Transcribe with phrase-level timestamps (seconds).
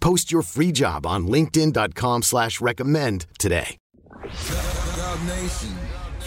[0.00, 3.76] Post your free job on linkedin.com slash recommend today.
[4.96, 5.74] Dub Nation.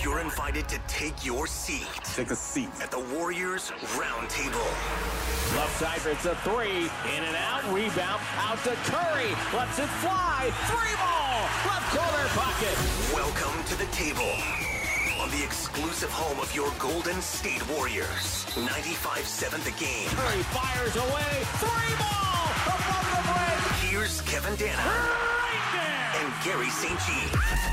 [0.01, 1.87] You're invited to take your seat.
[2.15, 2.69] Take a seat.
[2.81, 4.67] At the Warriors Roundtable.
[5.55, 6.89] Left side, it's a three.
[7.15, 7.63] In and out.
[7.71, 8.21] Rebound.
[8.37, 9.31] Out to Curry.
[9.55, 10.51] Lets it fly.
[10.67, 11.39] Three ball.
[11.71, 12.75] Left corner pocket.
[13.13, 14.33] Welcome to the table.
[15.21, 18.45] On the exclusive home of your Golden State Warriors.
[18.55, 20.09] 95-7 the game.
[20.09, 21.33] Curry fires away.
[21.63, 22.43] Three ball.
[22.67, 23.52] Above the break.
[23.93, 24.75] Here's Kevin Dana.
[24.75, 26.15] Right.
[26.19, 26.99] And Gary St.
[27.05, 27.72] Jean.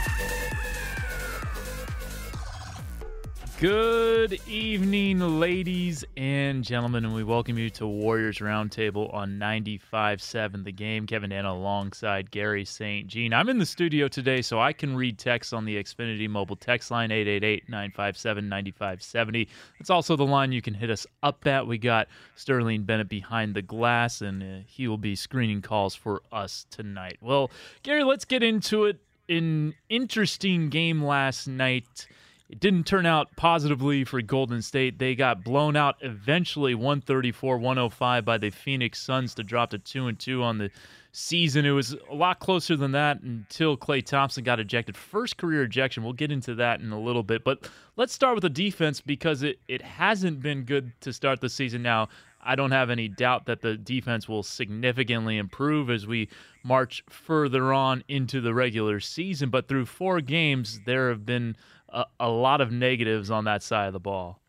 [3.61, 10.73] Good evening, ladies and gentlemen, and we welcome you to Warriors Roundtable on 95.7 The
[10.73, 11.07] Game.
[11.07, 13.07] Kevin Dana alongside Gary St.
[13.07, 13.35] Jean.
[13.35, 16.91] I'm in the studio today, so I can read text on the Xfinity mobile text
[16.91, 19.47] line 888-957-9570.
[19.79, 21.67] It's also the line you can hit us up at.
[21.67, 26.23] We got Sterling Bennett behind the glass, and uh, he will be screening calls for
[26.33, 27.19] us tonight.
[27.21, 27.51] Well,
[27.83, 29.01] Gary, let's get into it.
[29.29, 32.09] An interesting game last night–
[32.51, 34.99] it didn't turn out positively for Golden State.
[34.99, 40.19] They got blown out eventually 134-105 by the Phoenix Suns to drop to 2 and
[40.19, 40.69] 2 on the
[41.13, 41.65] season.
[41.65, 44.97] It was a lot closer than that until Klay Thompson got ejected.
[44.97, 46.03] First career ejection.
[46.03, 47.45] We'll get into that in a little bit.
[47.45, 51.49] But let's start with the defense because it, it hasn't been good to start the
[51.49, 52.09] season now.
[52.43, 56.29] I don't have any doubt that the defense will significantly improve as we
[56.65, 59.51] march further on into the regular season.
[59.51, 61.57] But through four games, there have been
[61.93, 64.41] a, a lot of negatives on that side of the ball.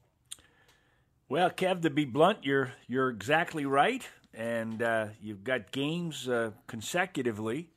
[1.29, 6.51] Well, Kev, to be blunt, you're you're exactly right, and uh, you've got games uh,
[6.67, 7.69] consecutively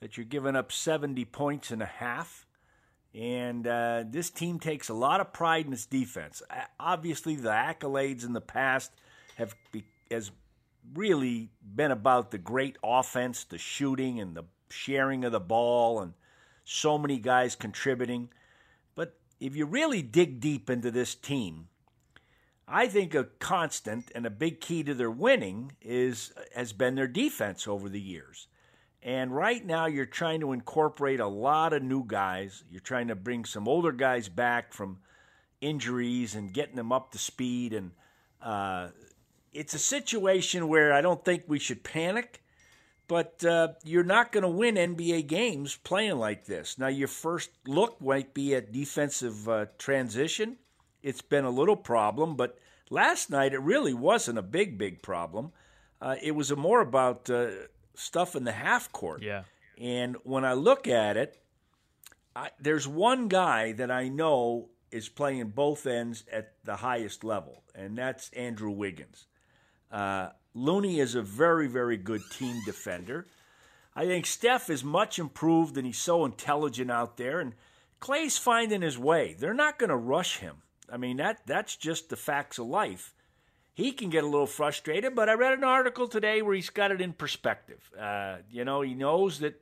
[0.00, 2.46] that you're giving up 70 points and a half,
[3.14, 6.42] and uh, this team takes a lot of pride in its defense.
[6.80, 8.90] Obviously, the accolades in the past
[9.36, 10.30] have be, has
[10.94, 16.14] really been about the great offense, the shooting, and the sharing of the ball, and
[16.64, 18.30] so many guys contributing
[19.40, 21.68] if you really dig deep into this team,
[22.66, 27.08] I think a constant and a big key to their winning is has been their
[27.08, 28.48] defense over the years.
[29.02, 32.64] And right now you're trying to incorporate a lot of new guys.
[32.70, 35.00] You're trying to bring some older guys back from
[35.60, 37.90] injuries and getting them up to speed and
[38.40, 38.88] uh,
[39.54, 42.42] it's a situation where I don't think we should panic
[43.06, 46.78] but uh, you're not going to win NBA games playing like this.
[46.78, 50.56] Now, your first look might be at defensive uh, transition.
[51.02, 55.52] It's been a little problem, but last night it really wasn't a big, big problem.
[56.00, 57.48] Uh, it was more about uh,
[57.94, 59.22] stuff in the half court.
[59.22, 59.42] Yeah.
[59.78, 61.38] And when I look at it,
[62.34, 67.62] I, there's one guy that I know is playing both ends at the highest level,
[67.74, 69.26] and that's Andrew Wiggins.
[70.54, 73.26] Looney is a very, very good team defender.
[73.96, 77.40] I think Steph is much improved and he's so intelligent out there.
[77.40, 77.54] And
[78.00, 79.36] Klay's finding his way.
[79.38, 80.62] They're not going to rush him.
[80.90, 83.14] I mean, that that's just the facts of life.
[83.72, 86.92] He can get a little frustrated, but I read an article today where he's got
[86.92, 87.90] it in perspective.
[87.98, 89.60] Uh, you know, he knows that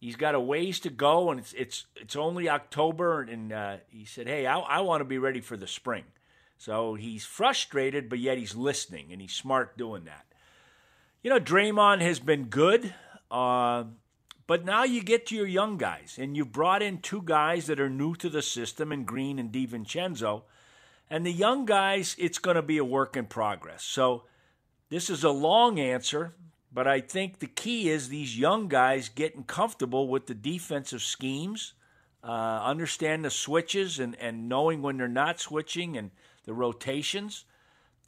[0.00, 4.06] he's got a ways to go, and it's it's it's only October, and uh, he
[4.06, 6.04] said, "Hey, I, I want to be ready for the spring."
[6.58, 10.26] So he's frustrated, but yet he's listening, and he's smart doing that.
[11.22, 12.94] You know, Draymond has been good,
[13.30, 13.84] uh,
[14.46, 17.80] but now you get to your young guys, and you've brought in two guys that
[17.80, 20.42] are new to the system, and Green and DiVincenzo.
[21.10, 23.82] And the young guys, it's going to be a work in progress.
[23.84, 24.24] So
[24.88, 26.34] this is a long answer,
[26.72, 31.74] but I think the key is these young guys getting comfortable with the defensive schemes,
[32.22, 36.10] uh, understand the switches and, and knowing when they're not switching and–
[36.44, 37.44] the rotations.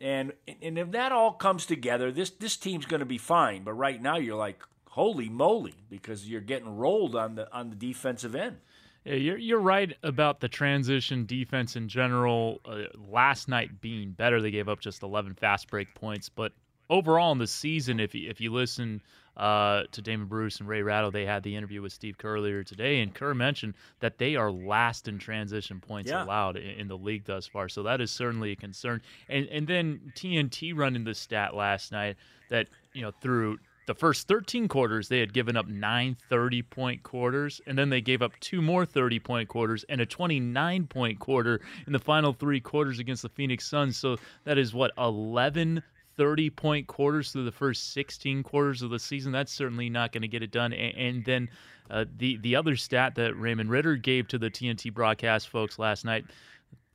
[0.00, 3.65] And and if that all comes together, this this team's going to be fine.
[3.65, 7.77] But right now, you're like, holy moly, because you're getting rolled on the on the
[7.77, 8.59] defensive end.
[9.05, 12.61] Yeah, you're you're right about the transition defense in general.
[12.65, 16.53] Uh, last night being better, they gave up just 11 fast break points, but
[16.91, 19.03] overall in the season, if you, if you listen
[19.37, 22.62] uh, to Damon Bruce and Ray Ratto, they had the interview with Steve Kerr earlier
[22.65, 26.25] today, and Kerr mentioned that they are last in transition points Yeah.
[26.25, 27.69] allowed in, in the league thus far.
[27.69, 29.00] So that is certainly a concern.
[29.29, 32.17] And and then TNT running the stat last night
[32.50, 37.03] that you know through the first 13 quarters they had given up nine 30 point
[37.05, 41.19] quarters and then they gave up two more 30 point quarters and a 29 point
[41.21, 45.82] quarter in the final three quarters against the phoenix suns so that is what 11
[46.17, 50.23] 30 point quarters through the first 16 quarters of the season that's certainly not going
[50.23, 51.49] to get it done and, and then
[51.91, 56.05] uh, the the other stat that raymond ritter gave to the tnt broadcast folks last
[56.05, 56.25] night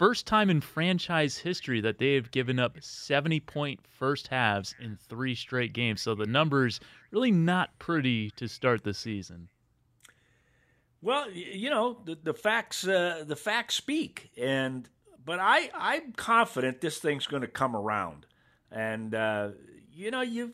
[0.01, 4.97] First time in franchise history that they have given up 70 point first halves in
[4.97, 6.01] three straight games.
[6.01, 6.79] So the numbers
[7.11, 9.47] really not pretty to start the season.
[11.03, 12.87] Well, you know the, the facts.
[12.87, 14.89] Uh, the facts speak, and
[15.23, 18.25] but I I'm confident this thing's going to come around,
[18.71, 19.49] and uh,
[19.93, 20.53] you know you've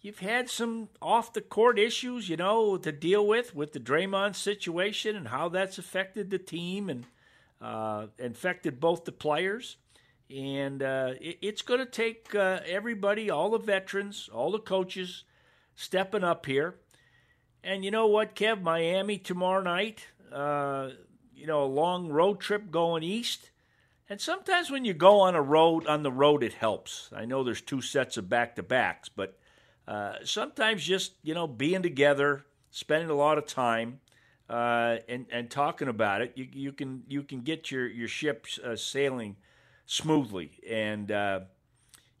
[0.00, 4.36] you've had some off the court issues, you know, to deal with with the Draymond
[4.36, 7.06] situation and how that's affected the team and
[7.60, 9.76] uh, infected both the players.
[10.34, 15.24] And uh, it, it's going to take uh, everybody, all the veterans, all the coaches,
[15.74, 16.76] stepping up here.
[17.64, 18.62] And you know what, Kev?
[18.62, 20.06] Miami tomorrow night.
[20.32, 20.90] Uh,
[21.34, 23.50] you know, a long road trip going east.
[24.10, 27.10] And sometimes when you go on a road on the road, it helps.
[27.14, 29.38] I know there's two sets of back to backs, but
[29.86, 34.00] uh, sometimes just you know being together, spending a lot of time,
[34.48, 38.46] uh, and and talking about it, you you can you can get your your ship
[38.64, 39.36] uh, sailing
[39.84, 40.52] smoothly.
[40.68, 41.40] And uh,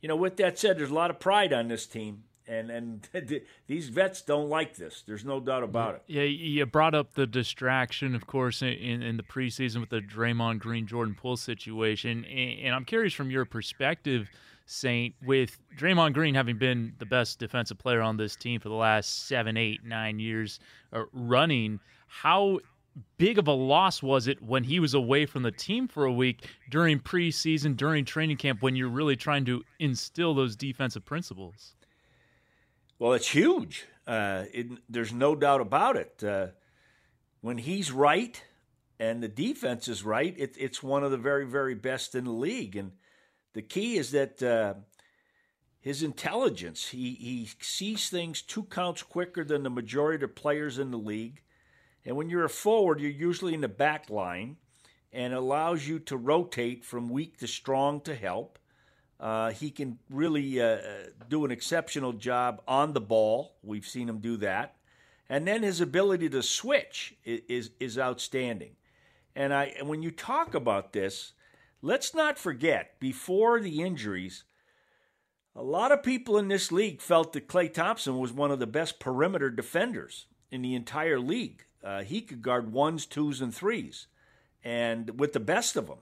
[0.02, 3.08] you know, with that said, there's a lot of pride on this team, and and
[3.66, 5.04] these vets don't like this.
[5.06, 6.02] There's no doubt about it.
[6.06, 10.58] Yeah, you brought up the distraction, of course, in, in the preseason with the Draymond
[10.58, 12.24] Green Jordan Poole situation.
[12.24, 14.28] And, and I'm curious from your perspective,
[14.66, 18.74] Saint, with Draymond Green having been the best defensive player on this team for the
[18.74, 20.58] last seven, eight, nine years
[20.92, 22.58] uh, running, how
[23.16, 26.12] big of a loss was it when he was away from the team for a
[26.12, 31.74] week during preseason, during training camp, when you're really trying to instill those defensive principles?
[32.98, 33.86] Well, it's huge.
[34.08, 36.24] Uh, it, there's no doubt about it.
[36.24, 36.48] Uh,
[37.40, 38.42] when he's right
[38.98, 42.32] and the defense is right, it, it's one of the very, very best in the
[42.32, 42.74] league.
[42.74, 42.92] And
[43.52, 44.74] the key is that uh,
[45.78, 50.90] his intelligence, he, he sees things two counts quicker than the majority of players in
[50.90, 51.42] the league.
[52.04, 54.56] And when you're a forward, you're usually in the back line
[55.12, 58.58] and allows you to rotate from weak to strong to help.
[59.20, 60.78] Uh, he can really uh,
[61.28, 63.56] do an exceptional job on the ball.
[63.62, 64.76] We've seen him do that,
[65.28, 68.76] and then his ability to switch is is, is outstanding.
[69.34, 71.32] And I, and when you talk about this,
[71.82, 74.44] let's not forget before the injuries,
[75.54, 78.66] a lot of people in this league felt that Klay Thompson was one of the
[78.66, 81.64] best perimeter defenders in the entire league.
[81.82, 84.06] Uh, he could guard ones, twos, and threes,
[84.62, 85.98] and with the best of them.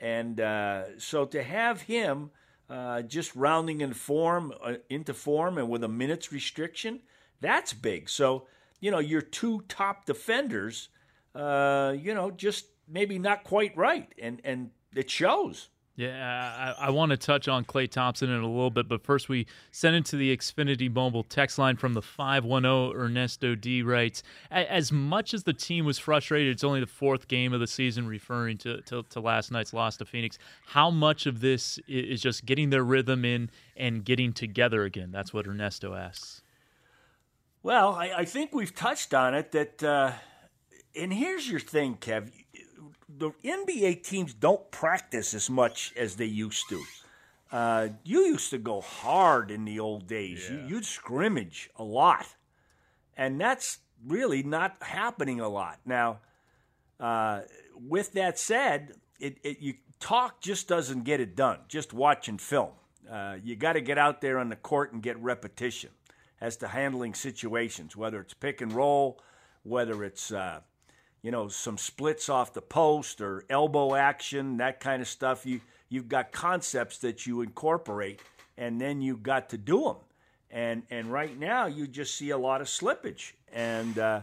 [0.00, 2.30] And uh, so to have him
[2.68, 7.00] uh, just rounding in form uh, into form and with a minutes restriction,
[7.40, 8.08] that's big.
[8.08, 8.46] So
[8.80, 10.88] you know your two top defenders,
[11.34, 15.68] uh, you know, just maybe not quite right, and and it shows.
[15.96, 19.30] Yeah, I, I want to touch on Klay Thompson in a little bit, but first
[19.30, 23.00] we send it to the Xfinity Mobile text line from the 510.
[23.00, 27.54] Ernesto D writes As much as the team was frustrated, it's only the fourth game
[27.54, 30.38] of the season, referring to, to, to last night's loss to Phoenix.
[30.66, 35.10] How much of this is just getting their rhythm in and getting together again?
[35.10, 36.42] That's what Ernesto asks.
[37.62, 40.12] Well, I, I think we've touched on it that, uh,
[40.94, 42.30] and here's your thing, Kev.
[43.08, 46.82] The NBA teams don't practice as much as they used to.
[47.52, 50.48] Uh, you used to go hard in the old days.
[50.50, 52.26] You, you'd scrimmage a lot,
[53.16, 56.18] and that's really not happening a lot now.
[56.98, 57.42] Uh,
[57.74, 61.60] with that said, it, it you talk just doesn't get it done.
[61.68, 62.72] Just watching film,
[63.10, 65.90] uh, you got to get out there on the court and get repetition
[66.40, 69.20] as to handling situations, whether it's pick and roll,
[69.62, 70.60] whether it's uh,
[71.26, 75.44] you know some splits off the post or elbow action, that kind of stuff.
[75.44, 78.20] You you've got concepts that you incorporate,
[78.56, 79.96] and then you've got to do them.
[80.52, 83.32] And and right now you just see a lot of slippage.
[83.52, 84.20] And uh,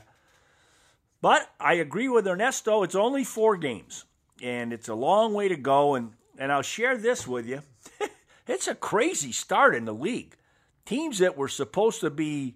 [1.20, 2.84] but I agree with Ernesto.
[2.84, 4.06] It's only four games,
[4.42, 5.96] and it's a long way to go.
[5.96, 7.64] And and I'll share this with you.
[8.48, 10.38] it's a crazy start in the league.
[10.86, 12.56] Teams that were supposed to be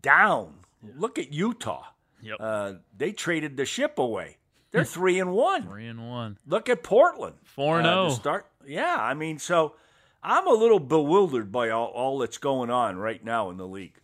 [0.00, 0.60] down.
[0.96, 1.84] Look at Utah.
[2.22, 2.36] Yep.
[2.40, 4.38] Uh, they traded the ship away.
[4.70, 5.64] They're three and one.
[5.64, 6.38] Three and one.
[6.46, 7.36] Look at Portland.
[7.44, 8.10] Four and uh, to oh.
[8.10, 8.46] start.
[8.66, 9.74] Yeah, I mean, so
[10.22, 13.98] I'm a little bewildered by all, all that's going on right now in the league.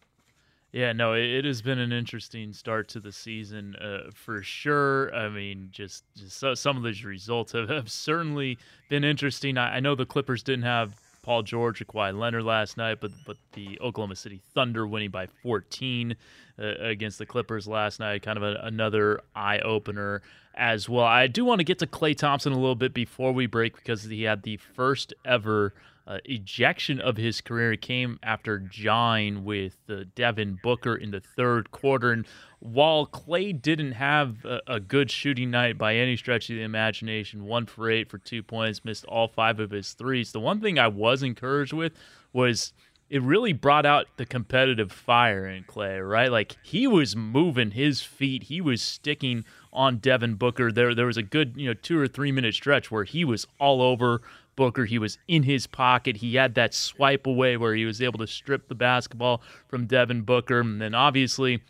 [0.73, 5.15] Yeah, no, it, it has been an interesting start to the season uh, for sure.
[5.15, 8.59] I mean, just, just so, some of these results have, have certainly
[8.91, 9.57] been interesting.
[9.57, 10.95] I, I know the Clippers didn't have
[11.29, 15.27] Paul George or Kawhi Leonard last night, but but the Oklahoma City Thunder winning by
[15.43, 16.17] 14
[16.59, 20.23] uh, against the Clippers last night, kind of a, another eye opener
[20.55, 21.05] as well.
[21.05, 24.05] I do want to get to Klay Thompson a little bit before we break because
[24.05, 25.75] he had the first ever
[26.09, 31.71] uh, ejection of his career came after jawing with uh, Devin Booker in the third
[31.71, 32.12] quarter.
[32.12, 32.27] And
[32.61, 37.45] while Klay didn't have a, a, good shooting night by any stretch of the imagination,
[37.45, 40.79] one for eight for two points, missed all five of his threes, the one thing
[40.79, 41.93] I was encouraged with
[42.33, 42.73] was
[43.11, 46.33] it really brought out the competitive fire in Klay, right?
[46.33, 50.73] Like he was moving his feet, he was sticking on Devin Booker.
[50.73, 53.47] There, there was a good, you know, two or three minute stretch where he was
[53.59, 54.23] all over
[54.59, 54.85] Booker.
[54.85, 56.17] He was in his pocket.
[56.17, 60.23] He had that swipe away where he was able to strip the basketball from Devin
[60.23, 60.61] Booker.
[60.61, 61.62] And then obviously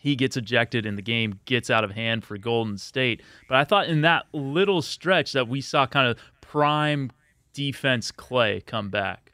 [0.00, 3.20] he gets ejected and the game gets out of hand for Golden State.
[3.50, 7.12] But I thought in that little stretch that we saw kind of prime
[7.52, 9.32] defense Klay come back.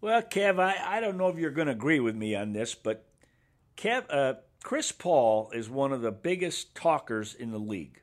[0.00, 2.74] Well, Kev, I, I don't know if you're going to agree with me on this,
[2.74, 3.06] but
[3.76, 8.00] Kev, uh, Chris Paul is one of the biggest talkers in the league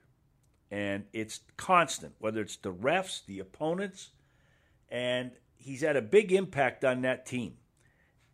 [0.75, 4.09] and it's constant, whether it's the refs, the opponents,
[4.89, 7.53] and he's had a big impact on that team.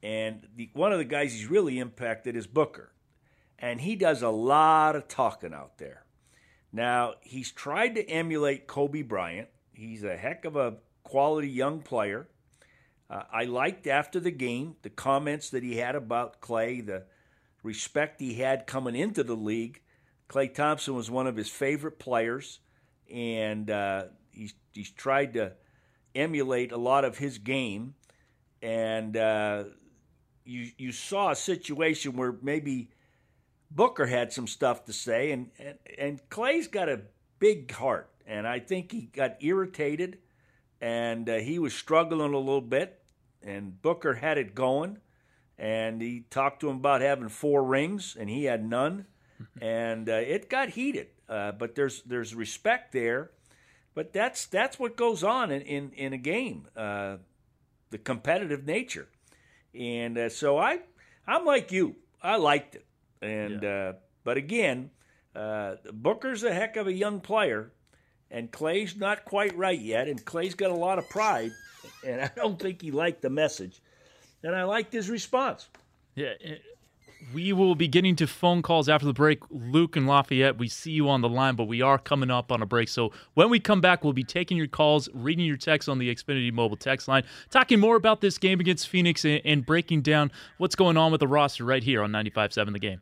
[0.01, 2.93] And the, one of the guys he's really impacted is Booker,
[3.60, 6.03] and he does a lot of talking out there.
[6.74, 9.50] Now he's tried to emulate Kobe Bryant.
[9.71, 12.27] He's a heck of a quality young player.
[13.07, 17.03] Uh, I liked after the game the comments that he had about Klay, the
[17.62, 19.81] respect he had coming into the league
[20.32, 22.62] Klay Thompson was one of his favorite players,
[23.14, 25.52] and uh, he's, he's tried to
[26.16, 27.96] emulate a lot of his game.
[28.62, 29.66] And uh,
[30.46, 32.92] you, you saw a situation where maybe
[33.70, 37.02] Booker had some stuff to say, and, and, and Klay's got a
[37.40, 38.10] big heart.
[38.26, 40.20] And I think he got irritated
[40.80, 43.04] and uh, he was struggling a little bit.
[43.44, 45.00] And Booker had it going.
[45.58, 49.06] And he talked to him about having four rings, and he had none
[49.62, 51.07] and uh, it got heated.
[51.27, 53.31] Uh, but there's there's respect there,
[53.93, 57.17] but that's that's what goes on in in, in a game, uh,
[57.89, 59.07] the competitive nature,
[59.74, 60.79] and uh, so I
[61.25, 62.86] I'm like you, I liked it,
[63.21, 63.69] and yeah.
[63.69, 63.93] Uh,
[64.24, 64.91] but again,
[65.36, 67.71] uh, Booker's a heck of a young player,
[68.29, 71.51] and Klay's not quite right yet, and Klay's got a lot of pride,
[72.05, 73.81] and I don't think he liked the message,
[74.43, 75.69] and I liked his response.
[76.15, 76.33] Yeah,
[77.34, 79.40] we will be getting to phone calls after the break.
[79.50, 82.62] Luke and Lafayette, we see you on the line, but we are coming up on
[82.62, 82.90] a break.
[82.90, 86.13] So when we come back, we'll be taking your calls, reading your texts on the
[86.13, 90.75] Xfinity mobile text line, talking more about this game against Phoenix and, breaking down what's
[90.75, 93.01] going on with the roster right here on 95.7 The Game.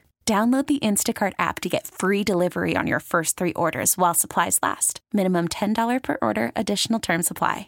[0.25, 4.59] Download the Instacart app to get free delivery on your first three orders while supplies
[4.61, 5.01] last.
[5.11, 7.67] Minimum $10 per order, additional term supply.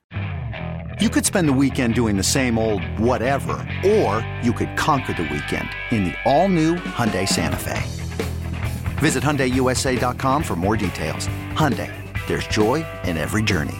[1.01, 5.23] You could spend the weekend doing the same old whatever, or you could conquer the
[5.23, 7.81] weekend in the all new Hyundai Santa Fe.
[8.99, 11.27] Visit HyundaiUSA.com for more details.
[11.53, 11.91] Hyundai,
[12.27, 13.75] there's joy in every journey.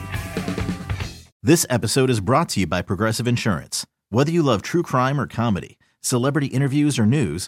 [1.44, 3.86] This episode is brought to you by Progressive Insurance.
[4.10, 7.48] Whether you love true crime or comedy, celebrity interviews or news,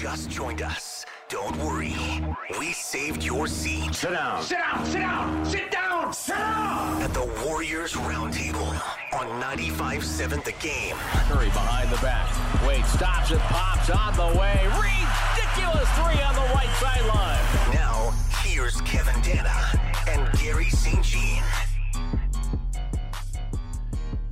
[0.00, 1.94] just joined us, don't worry.
[2.58, 3.94] We saved your seat.
[3.94, 4.42] Sit down.
[4.42, 4.86] Sit down.
[4.86, 5.44] Sit down.
[5.46, 6.12] Sit down.
[6.12, 7.02] Sit down.
[7.02, 8.72] At the Warriors Roundtable
[9.12, 10.96] on 95.7 The Game.
[11.28, 12.28] Curry behind the back.
[12.66, 14.60] Wait, stops it, pops on the way.
[14.80, 17.74] Ridiculous three on the right sideline.
[17.74, 19.54] Now, Here's Kevin Dana
[20.08, 21.02] and Gary St.
[21.02, 21.42] Jean.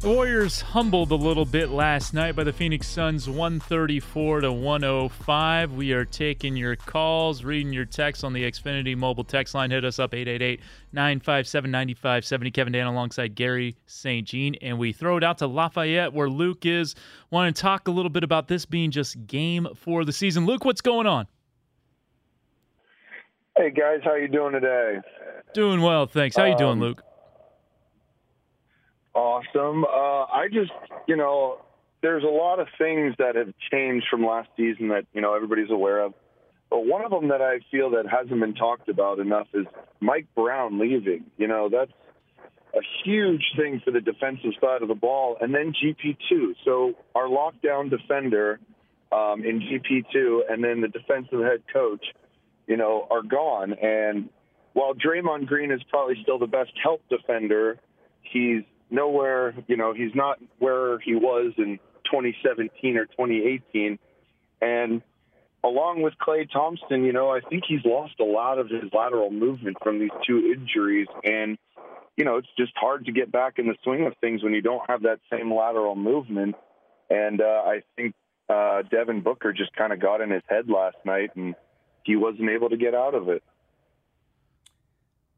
[0.01, 5.73] The Warriors humbled a little bit last night by the Phoenix Suns 134 to 105.
[5.75, 9.71] We are taking your calls, reading your texts on the Xfinity mobile text line.
[9.71, 12.55] Hit us up 888-957-9570.
[12.55, 14.27] Kevin Dan alongside Gary St.
[14.27, 14.55] Jean.
[14.63, 16.95] And we throw it out to Lafayette where Luke is.
[17.31, 20.47] Want to talk a little bit about this being just game for the season.
[20.47, 21.27] Luke, what's going on?
[23.55, 24.97] Hey guys, how you doing today?
[25.53, 26.37] Doing well, thanks.
[26.37, 27.03] How you doing, Um, Luke?
[29.15, 29.85] Awesome.
[29.85, 30.73] Uh, I just,
[31.07, 31.61] you know,
[32.03, 35.71] there's a lot of things that have changed from last season that you know everybody's
[35.71, 36.15] aware of.
[36.71, 39.67] But one of them that I feel that hasn't been talked about enough is
[39.99, 41.25] Mike Brown leaving.
[41.37, 41.91] You know, that's
[42.73, 46.55] a huge thing for the defensive side of the ball, and then GP2.
[46.65, 48.61] So our lockdown defender
[49.11, 52.05] um, in GP2, and then the defensive head coach,
[52.69, 53.75] you know, are gone.
[53.75, 54.29] And
[54.73, 57.79] while Draymond Green is probably still the best help defender,
[58.23, 63.99] he's nowhere, you know, he's not where he was in 2017 or 2018.
[64.61, 65.03] And
[65.65, 69.31] along with Klay Thompson, you know, I think he's lost a lot of his lateral
[69.31, 71.09] movement from these two injuries.
[71.25, 71.59] And,
[72.17, 74.63] you know, it's just hard to get back in the swing of things when you
[74.63, 76.57] don't have that same lateral movement.
[77.09, 78.15] And uh, I think
[78.49, 81.55] uh, Devin Booker just kind of got in his head last night and
[82.05, 83.43] he wasn't able to get out of it.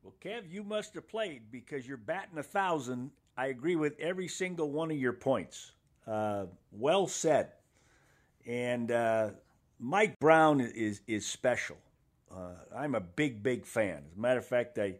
[0.02, 3.10] Well, Kev, you must have played because you're batting a thousand.
[3.36, 5.72] I agree with every single one of your points.
[6.06, 7.52] Uh, well said.
[8.46, 9.30] And uh,
[9.78, 11.76] Mike Brown is is special.
[12.30, 14.02] Uh, I'm a big, big fan.
[14.10, 14.96] As a matter of fact, I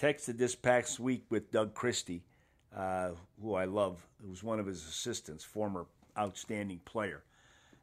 [0.00, 2.22] texted this past week with Doug Christie,
[2.76, 3.10] uh,
[3.42, 5.86] who I love, who was one of his assistants, former
[6.18, 7.22] outstanding player.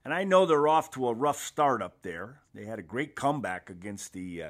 [0.03, 2.41] And I know they're off to a rough start up there.
[2.53, 4.49] They had a great comeback against the uh,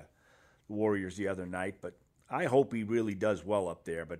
[0.67, 1.97] Warriors the other night, but
[2.29, 4.05] I hope he really does well up there.
[4.05, 4.19] But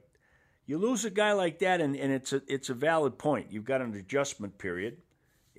[0.65, 3.51] you lose a guy like that, and, and it's a it's a valid point.
[3.51, 4.97] You've got an adjustment period,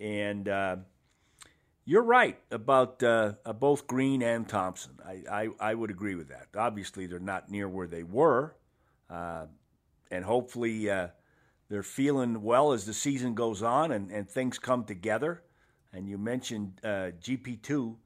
[0.01, 0.77] and uh,
[1.85, 4.99] you're right about uh, uh, both Green and Thompson.
[5.07, 6.49] I, I I would agree with that.
[6.57, 8.57] Obviously, they're not near where they were,
[9.09, 9.47] uh,
[10.11, 11.09] and hopefully uh,
[11.69, 15.43] they're feeling well as the season goes on and, and things come together.
[15.93, 17.99] And you mentioned uh, GP two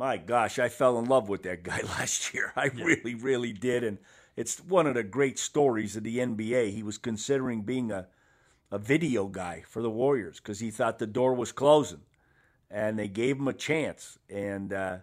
[0.00, 2.54] my gosh, I fell in love with that guy last year.
[2.56, 3.84] I really, really did.
[3.84, 3.98] And
[4.36, 6.72] it's one of the great stories of the NBA.
[6.72, 8.06] He was considering being a,
[8.70, 12.02] a video guy for the Warriors because he thought the door was closing.
[12.70, 14.18] And they gave him a chance.
[14.28, 14.98] And uh,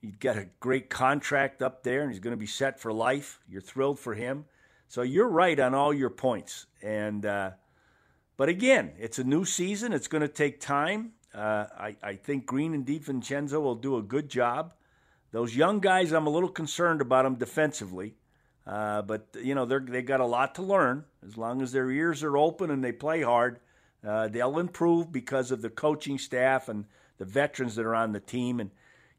[0.00, 3.40] he got a great contract up there, and he's going to be set for life.
[3.48, 4.46] You're thrilled for him.
[4.88, 6.66] So you're right on all your points.
[6.82, 7.52] And, uh,
[8.36, 9.92] but again, it's a new season.
[9.92, 11.12] It's going to take time.
[11.32, 14.74] Uh, I, I think Green and DiVincenzo will do a good job.
[15.30, 18.16] Those young guys, I'm a little concerned about them defensively,
[18.70, 21.04] uh, but you know they're they got a lot to learn.
[21.26, 23.58] As long as their ears are open and they play hard,
[24.06, 26.84] uh, they'll improve because of the coaching staff and
[27.18, 28.60] the veterans that are on the team.
[28.60, 28.70] And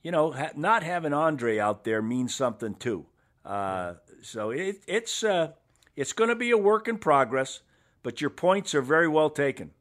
[0.04, 3.08] you know, ha- not having Andre out there means something too.
[3.44, 5.52] Uh, so it, it's uh,
[5.98, 7.60] it's going to be a work in progress,
[8.04, 9.72] but your points are very well taken.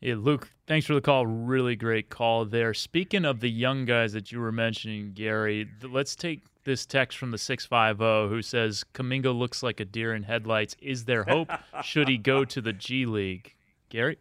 [0.00, 1.26] Yeah, Luke, thanks for the call.
[1.26, 2.72] Really great call there.
[2.72, 7.32] Speaking of the young guys that you were mentioning, Gary, let's take this text from
[7.32, 10.76] the 650 who says Kuminga looks like a deer in headlights.
[10.80, 11.50] Is there hope?
[11.82, 13.54] Should he go to the G League?
[13.88, 14.18] Gary?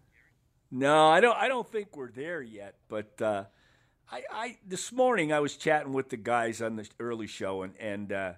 [0.72, 1.38] No, I don't.
[1.38, 2.76] I don't think we're there yet.
[2.90, 3.46] But uh,
[4.12, 7.76] I, I this morning I was chatting with the guys on the early show, and
[7.80, 8.34] and uh,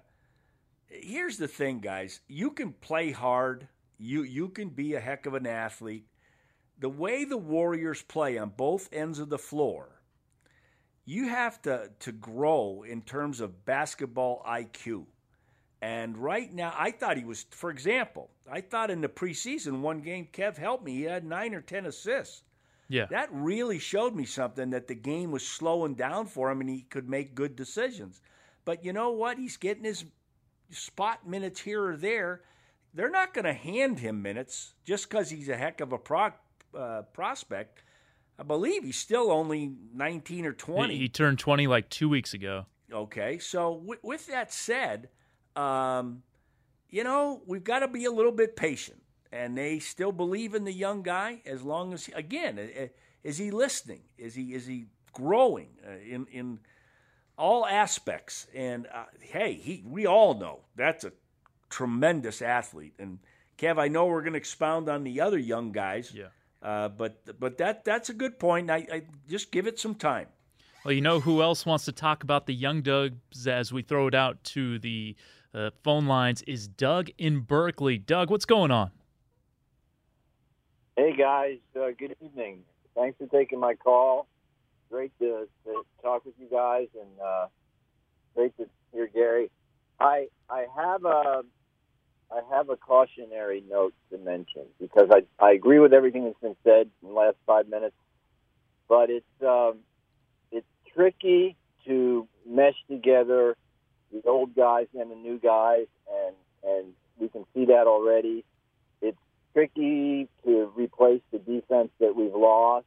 [0.86, 2.20] here's the thing, guys.
[2.28, 3.68] You can play hard.
[3.98, 6.06] You you can be a heck of an athlete.
[6.80, 10.00] The way the Warriors play on both ends of the floor,
[11.04, 15.04] you have to to grow in terms of basketball IQ.
[15.82, 20.00] And right now, I thought he was, for example, I thought in the preseason, one
[20.00, 22.42] game, Kev helped me, he had nine or 10 assists.
[22.88, 23.06] Yeah.
[23.06, 26.82] That really showed me something that the game was slowing down for him and he
[26.82, 28.20] could make good decisions.
[28.64, 29.38] But you know what?
[29.38, 30.04] He's getting his
[30.70, 32.42] spot minutes here or there.
[32.92, 36.32] They're not going to hand him minutes just because he's a heck of a pro,
[36.76, 37.82] uh, prospect.
[38.38, 40.94] I believe he's still only 19 or 20.
[40.94, 42.66] He, he turned 20 like two weeks ago.
[42.92, 45.08] Okay, so w- with that said,
[45.56, 46.22] um,
[46.88, 50.64] you know we've got to be a little bit patient, and they still believe in
[50.64, 52.58] the young guy as long as again,
[53.22, 54.02] is he listening?
[54.18, 56.60] Is he is he growing uh, in in
[57.36, 58.46] all aspects?
[58.54, 61.12] And uh, hey, he we all know that's a
[61.68, 62.94] tremendous athlete.
[62.98, 63.18] And
[63.56, 66.12] Kev, I know we're going to expound on the other young guys.
[66.14, 66.26] Yeah.
[66.62, 68.70] Uh, but but that that's a good point.
[68.70, 70.26] I, I just give it some time.
[70.84, 74.06] Well, you know who else wants to talk about the Young Dugs as we throw
[74.06, 75.14] it out to the
[75.54, 77.98] uh, phone lines is Doug in Berkeley.
[77.98, 78.90] Doug, what's going on?
[80.96, 82.60] Hey guys, uh, good evening.
[82.94, 84.26] Thanks for taking my call.
[84.90, 87.46] Great to, to talk with you guys, and uh,
[88.34, 89.50] great to hear Gary.
[89.98, 91.42] I I have a
[92.32, 96.56] I have a cautionary note to mention because I I agree with everything that's been
[96.64, 97.96] said in the last five minutes,
[98.88, 99.78] but it's um,
[100.52, 103.56] it's tricky to mesh together
[104.12, 108.44] the old guys and the new guys, and and we can see that already.
[109.02, 109.18] It's
[109.52, 112.86] tricky to replace the defense that we've lost,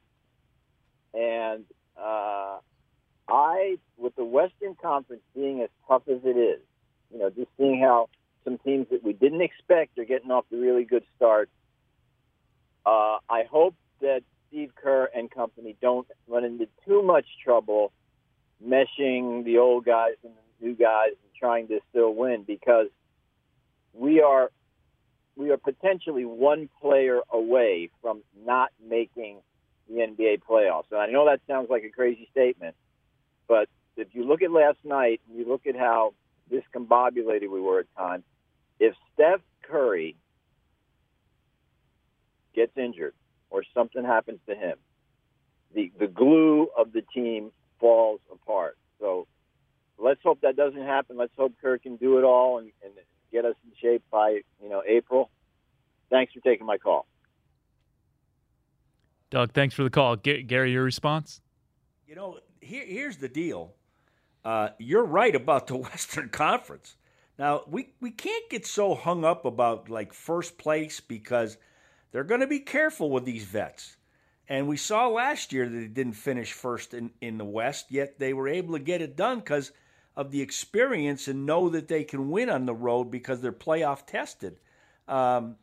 [1.14, 1.66] and
[1.98, 2.60] uh,
[3.28, 6.62] I, with the Western Conference being as tough as it is,
[7.12, 8.10] you know, just seeing how
[8.44, 11.50] some teams that we didn't expect are getting off the really good start.
[12.86, 17.92] Uh, I hope that Steve Kerr and company don't run into too much trouble
[18.66, 22.88] meshing the old guys and the new guys and trying to still win because
[23.94, 24.52] we are
[25.36, 29.38] we are potentially one player away from not making
[29.90, 30.86] the NBA playoffs.
[30.92, 32.76] And I know that sounds like a crazy statement,
[33.48, 36.14] but if you look at last night and you look at how
[36.52, 38.24] discombobulated we were at times,
[38.84, 40.18] if Steph Curry
[42.54, 43.14] gets injured
[43.50, 44.78] or something happens to him,
[45.74, 48.78] the the glue of the team falls apart.
[49.00, 49.28] So
[49.98, 51.18] let's hope that doesn't happen.
[51.18, 52.94] Let's hope Kerr can do it all and, and
[53.32, 55.32] get us in shape by you know April.
[56.10, 57.08] Thanks for taking my call.
[59.30, 60.18] Doug, thanks for the call.
[60.18, 61.42] G- Gary, your response?
[62.06, 63.74] You know, here, here's the deal.
[64.46, 66.98] Uh, you're right about the Western Conference.
[67.38, 71.58] Now we we can't get so hung up about like first place because
[72.12, 73.98] they're going to be careful with these vets.
[74.48, 78.20] And we saw last year that they didn't finish first in, in the West, yet
[78.20, 79.72] they were able to get it done because
[80.16, 84.06] of the experience and know that they can win on the road because they're playoff
[84.06, 84.60] tested.
[85.08, 85.56] Um,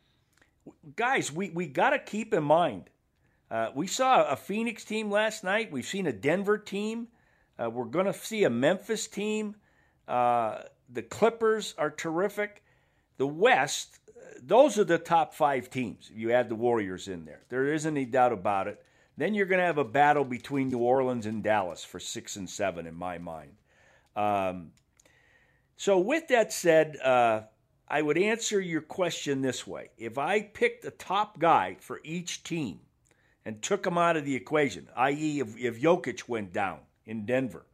[0.96, 2.90] guys, we, we got to keep in mind.
[3.50, 5.70] Uh, we saw a Phoenix team last night.
[5.70, 7.08] We've seen a Denver team.
[7.58, 9.56] Uh, we're going to see a Memphis team.
[10.08, 12.62] Uh, the Clippers are terrific.
[13.18, 13.98] The West,
[14.42, 16.10] those are the top five teams.
[16.12, 18.82] If you add the Warriors in there, there isn't any doubt about it.
[19.16, 22.48] Then you're going to have a battle between New Orleans and Dallas for six and
[22.48, 23.52] seven, in my mind.
[24.16, 24.72] Um,
[25.76, 27.42] so, with that said, uh,
[27.88, 32.42] I would answer your question this way: If I picked a top guy for each
[32.44, 32.80] team
[33.44, 37.66] and took him out of the equation, i.e., if, if Jokic went down in Denver,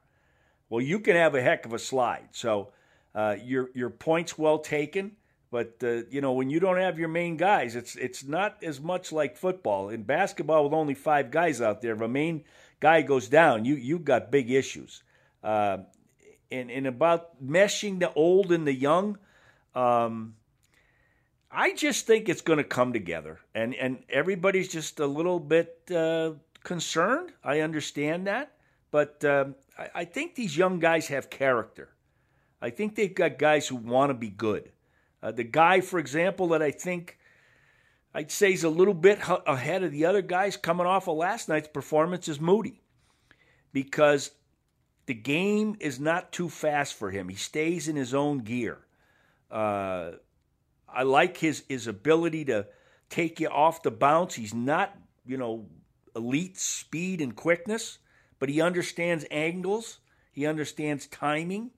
[0.68, 2.28] well, you can have a heck of a slide.
[2.32, 2.72] So,
[3.16, 5.16] uh, your your point's well taken.
[5.50, 8.80] But uh, you know, when you don't have your main guys, it's it's not as
[8.80, 9.88] much like football.
[9.88, 12.44] In basketball, with only five guys out there, if a main
[12.78, 15.02] guy goes down, you you got big issues.
[15.42, 15.78] Uh,
[16.50, 19.18] and and about meshing the old and the young,
[19.74, 20.34] um,
[21.50, 25.78] I just think it's going to come together, and and everybody's just a little bit
[25.94, 26.32] uh,
[26.64, 27.32] concerned.
[27.42, 28.52] I understand that,
[28.90, 31.95] but um, I, I think these young guys have character.
[32.60, 34.70] I think they've got guys who want to be good.
[35.22, 37.18] Uh, the guy, for example, that I think
[38.14, 41.16] I'd say is a little bit h- ahead of the other guys coming off of
[41.16, 42.80] last night's performance is Moody
[43.72, 44.30] because
[45.06, 47.28] the game is not too fast for him.
[47.28, 48.78] He stays in his own gear.
[49.50, 50.12] Uh,
[50.88, 52.66] I like his, his ability to
[53.10, 54.34] take you off the bounce.
[54.34, 55.66] He's not, you know,
[56.14, 57.98] elite speed and quickness,
[58.38, 59.98] but he understands angles.
[60.32, 61.70] He understands timing.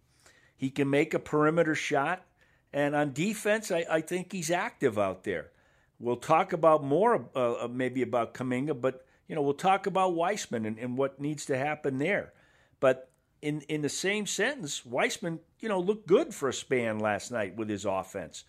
[0.59, 2.27] He can make a perimeter shot.
[2.73, 5.53] And on defense, I, I think he's active out there.
[6.01, 10.67] We'll talk about more, uh, maybe about Kuminga, but you know we'll talk about Wiseman
[10.67, 12.33] and, and what needs to happen there.
[12.81, 17.31] But in in the same sentence, Wiseman, you know, looked good for a span last
[17.31, 18.45] night with his offense.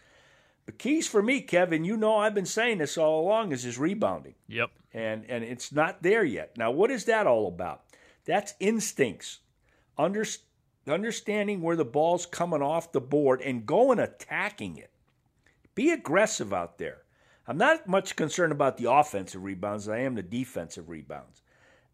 [0.65, 3.77] The keys for me, Kevin, you know I've been saying this all along, is his
[3.77, 4.35] rebounding.
[4.47, 4.69] Yep.
[4.93, 6.57] And and it's not there yet.
[6.57, 7.83] Now, what is that all about?
[8.25, 9.39] That's instincts.
[9.97, 10.23] Under,
[10.87, 14.91] understanding where the ball's coming off the board and going attacking it.
[15.75, 17.03] Be aggressive out there.
[17.47, 19.89] I'm not much concerned about the offensive rebounds.
[19.89, 21.41] I am the defensive rebounds.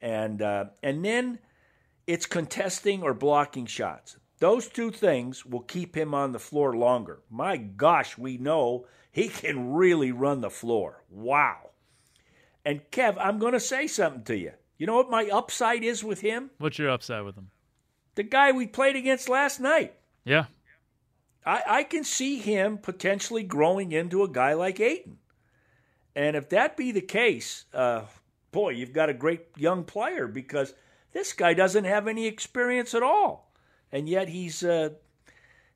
[0.02, 1.40] And uh, and then
[2.08, 4.18] it's contesting or blocking shots.
[4.40, 7.22] Those two things will keep him on the floor longer.
[7.30, 11.04] My gosh, we know he can really run the floor.
[11.10, 11.70] Wow.
[12.66, 14.52] And Kev, I'm going to say something to you.
[14.78, 16.52] You know what my upside is with him?
[16.58, 17.50] What's your upside with him?
[18.16, 19.94] The guy we played against last night.
[20.24, 20.46] Yeah.
[21.46, 25.18] I, I can see him potentially growing into a guy like Ayton.
[26.16, 28.04] And if that be the case, uh,
[28.52, 30.74] boy, you've got a great young player because
[31.16, 33.50] This guy doesn't have any experience at all,
[33.90, 34.90] and yet he's, uh,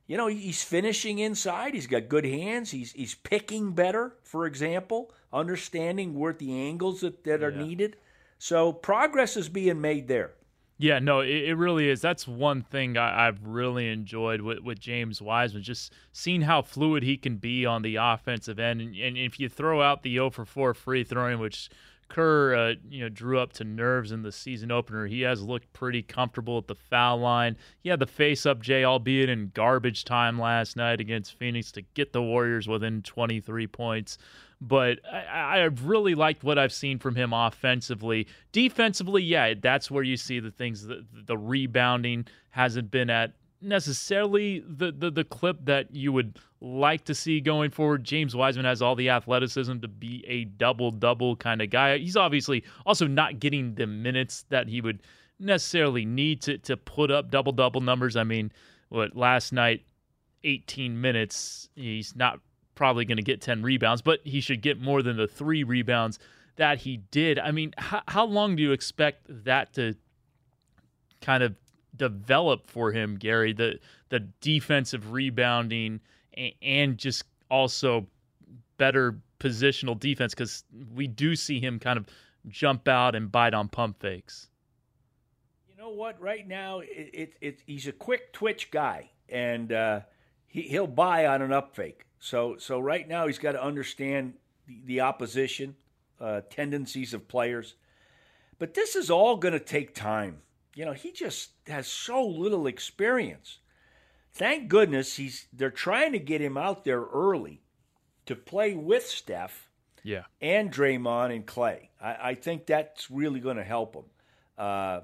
[0.06, 1.72] you know, he's finishing inside.
[1.72, 2.72] He's got good hands.
[2.72, 7.62] He's he's picking better, for example, understanding where the angles that, that are Yeah.
[7.62, 7.96] needed.
[8.38, 10.32] So progress is being made there.
[10.80, 12.00] Yeah, no, it, it really is.
[12.00, 17.02] That's one thing I, I've really enjoyed with, with James Wiseman, just seeing how fluid
[17.02, 18.80] he can be on the offensive end.
[18.80, 21.68] And, and if you throw out the 0 for 4 free throwing, which
[22.08, 25.70] Kerr, uh, you know, drew up to nerves in the season opener, he has looked
[25.74, 27.58] pretty comfortable at the foul line.
[27.82, 32.14] He had the face-up Jay, albeit in garbage time last night against Phoenix to get
[32.14, 34.16] the Warriors within 23 points
[34.60, 38.26] but I, I really liked what I've seen from him offensively.
[38.52, 40.86] Defensively, yeah, that's where you see the things.
[40.86, 47.04] The, the rebounding hasn't been at necessarily the, the the clip that you would like
[47.04, 48.04] to see going forward.
[48.04, 51.98] James Wiseman has all the athleticism to be a double double kind of guy.
[51.98, 55.02] He's obviously also not getting the minutes that he would
[55.38, 58.16] necessarily need to to put up double double numbers.
[58.16, 58.52] I mean,
[58.88, 59.84] what last night,
[60.44, 61.68] 18 minutes.
[61.74, 62.40] He's not
[62.80, 66.18] probably going to get 10 rebounds, but he should get more than the three rebounds
[66.56, 67.38] that he did.
[67.38, 69.94] I mean, how, how long do you expect that to
[71.20, 71.54] kind of
[71.94, 73.52] develop for him, Gary?
[73.52, 76.00] The the defensive rebounding
[76.32, 78.06] and, and just also
[78.78, 80.64] better positional defense because
[80.94, 82.06] we do see him kind of
[82.48, 84.48] jump out and bite on pump fakes.
[85.68, 86.18] You know what?
[86.18, 90.00] Right now, it, it, it he's a quick twitch guy, and uh,
[90.46, 92.06] he he'll buy on an up fake.
[92.20, 94.34] So so right now he's got to understand
[94.66, 95.74] the, the opposition
[96.20, 97.74] uh, tendencies of players.
[98.58, 100.42] But this is all going to take time.
[100.74, 103.58] You know, he just has so little experience.
[104.32, 107.62] Thank goodness he's they're trying to get him out there early
[108.26, 109.70] to play with Steph
[110.04, 110.24] Yeah.
[110.40, 111.88] and Draymond and Klay.
[112.00, 114.04] I, I think that's really going to help him.
[114.56, 115.00] Uh,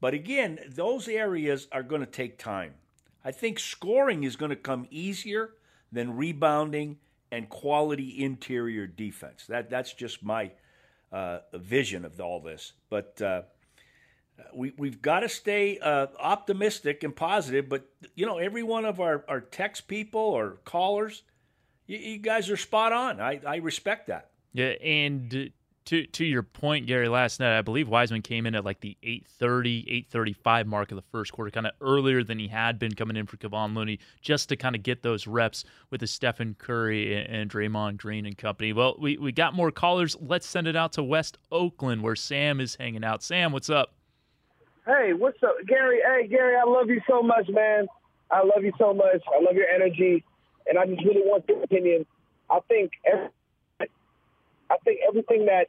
[0.00, 2.74] but again, those areas are going to take time.
[3.24, 5.50] I think scoring is going to come easier
[5.94, 6.98] than rebounding
[7.30, 9.46] and quality interior defense.
[9.46, 10.52] That that's just my
[11.12, 12.72] uh, vision of all this.
[12.90, 13.42] But uh,
[14.54, 17.68] we we've got to stay uh, optimistic and positive.
[17.68, 21.22] But you know, every one of our, our text people or callers,
[21.86, 23.20] you, you guys are spot on.
[23.20, 24.30] I, I respect that.
[24.52, 25.50] Yeah, and
[25.86, 28.96] to to your point, Gary, last night I believe Wiseman came in at like the
[29.02, 33.16] 8:30, 8:35 mark of the first quarter, kind of earlier than he had been coming
[33.16, 37.16] in for Kevon Looney, just to kind of get those reps with the Stephen Curry
[37.16, 38.72] and, and Draymond Green and company.
[38.72, 40.16] Well, we we got more callers.
[40.20, 43.22] Let's send it out to West Oakland where Sam is hanging out.
[43.22, 43.94] Sam, what's up?
[44.86, 46.00] Hey, what's up, Gary?
[46.04, 47.86] Hey, Gary, I love you so much, man.
[48.30, 49.22] I love you so much.
[49.34, 50.24] I love your energy,
[50.66, 52.04] and I just really want your opinion.
[52.50, 53.28] I think every,
[54.74, 55.66] I think everything that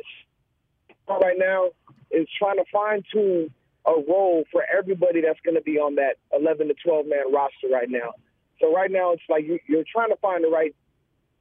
[1.08, 1.70] right now
[2.12, 3.54] is trying to fine tune
[3.86, 7.68] a role for everybody that's going to be on that 11 to 12 man roster
[7.72, 8.14] right now.
[8.60, 10.76] So right now it's like you, you're trying to find the right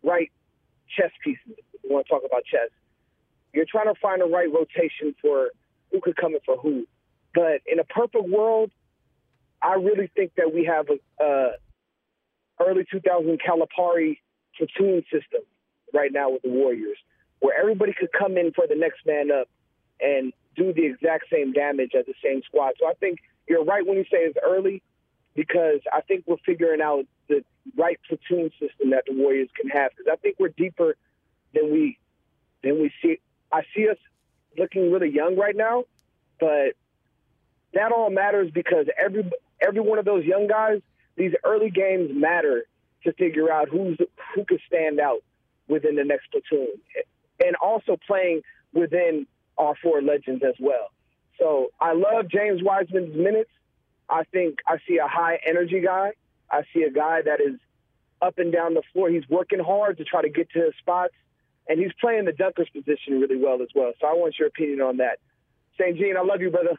[0.03, 0.31] right
[0.97, 1.57] chess pieces.
[1.73, 2.69] If you want to talk about chess,
[3.55, 5.51] you're trying to find the right rotation for
[5.91, 6.87] who could come in for who.
[7.35, 8.71] But in a perfect world,
[9.63, 11.53] I really think that we have a, a
[12.61, 14.19] early 2000 Calipari
[14.57, 15.43] platoon system
[15.93, 16.99] right now with the Warriors,
[17.45, 19.47] where everybody could come in for the next man up
[20.01, 22.73] and do the exact same damage as the same squad.
[22.81, 24.83] So I think you're right when you say it's early,
[25.35, 27.45] because I think we're figuring out the
[27.77, 29.91] right platoon system that the Warriors can have.
[29.91, 30.97] Because I think we're deeper
[31.53, 31.99] than we
[32.63, 33.21] than we see.
[33.53, 33.99] I see us
[34.57, 35.85] looking really young right now,
[36.41, 36.73] but
[37.75, 39.31] that all matters because every
[39.61, 40.81] every one of those young guys,
[41.17, 42.65] these early games matter
[43.03, 43.99] to figure out who's
[44.35, 45.19] who could stand out
[45.69, 46.69] within the next platoon,
[47.43, 48.43] and also playing
[48.73, 49.27] within
[49.59, 50.91] our four legends as well.
[51.39, 53.51] So I love James Wiseman's minutes.
[54.09, 56.13] I think I see a high energy guy.
[56.51, 57.59] I see a guy that is
[58.21, 59.09] up and down the floor.
[59.11, 61.15] He's working hard to try to get to his spots,
[61.69, 63.93] and he's playing the dunker's position really well as well.
[64.01, 65.19] So I want your opinion on that.
[65.79, 65.97] St.
[65.97, 66.77] Jean, I love you, brother.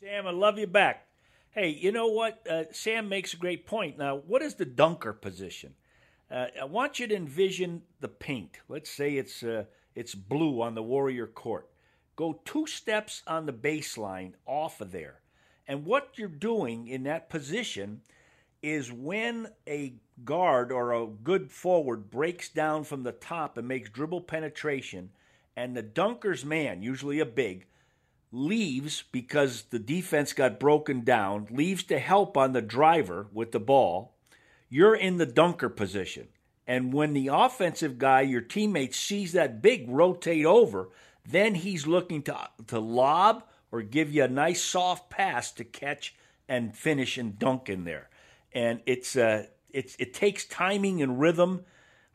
[0.00, 1.06] Sam, I love you back.
[1.50, 2.46] Hey, you know what?
[2.48, 3.96] Uh, Sam makes a great point.
[3.96, 5.74] Now, what is the dunker position?
[6.30, 8.58] Uh, I want you to envision the paint.
[8.68, 11.68] Let's say it's uh, it's blue on the Warrior court.
[12.16, 15.20] Go two steps on the baseline off of there.
[15.66, 18.02] And what you're doing in that position
[18.62, 23.90] is when a guard or a good forward breaks down from the top and makes
[23.90, 25.10] dribble penetration,
[25.56, 27.66] and the dunker's man, usually a big,
[28.32, 33.60] leaves because the defense got broken down, leaves to help on the driver with the
[33.60, 34.13] ball,
[34.74, 36.26] you're in the dunker position.
[36.66, 40.88] And when the offensive guy, your teammate, sees that big rotate over,
[41.24, 46.16] then he's looking to, to lob or give you a nice soft pass to catch
[46.48, 48.08] and finish and dunk in there.
[48.52, 51.64] And it's uh, it's it takes timing and rhythm.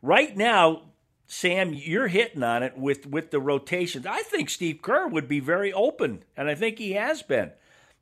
[0.02, 0.82] Right now,
[1.28, 4.06] Sam, you're hitting on it with with the rotations.
[4.06, 7.52] I think Steve Kerr would be very open, and I think he has been.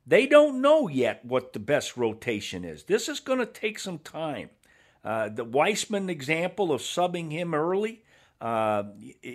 [0.08, 2.84] They don't know yet what the best rotation is.
[2.84, 4.48] This is going to take some time.
[5.04, 8.04] Uh, the Wiseman example of subbing him early.
[8.40, 8.84] Uh,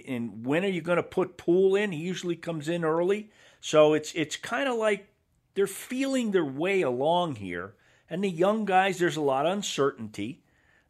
[0.08, 1.92] and when are you going to put Poole in?
[1.92, 5.10] He usually comes in early, so it's it's kind of like
[5.54, 7.76] they're feeling their way along here.
[8.10, 10.44] And the young guys, there's a lot of uncertainty.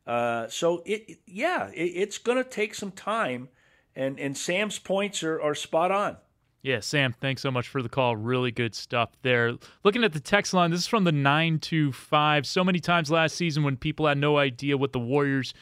[0.05, 3.49] Uh, so it, yeah, it, it's going to take some time.
[3.95, 6.17] And and Sam's points are, are spot on.
[6.63, 8.15] Yeah, Sam, thanks so much for the call.
[8.15, 9.55] Really good stuff there.
[9.83, 12.47] Looking at the text line, this is from the 925.
[12.47, 15.53] So many times last season when people had no idea what the Warriors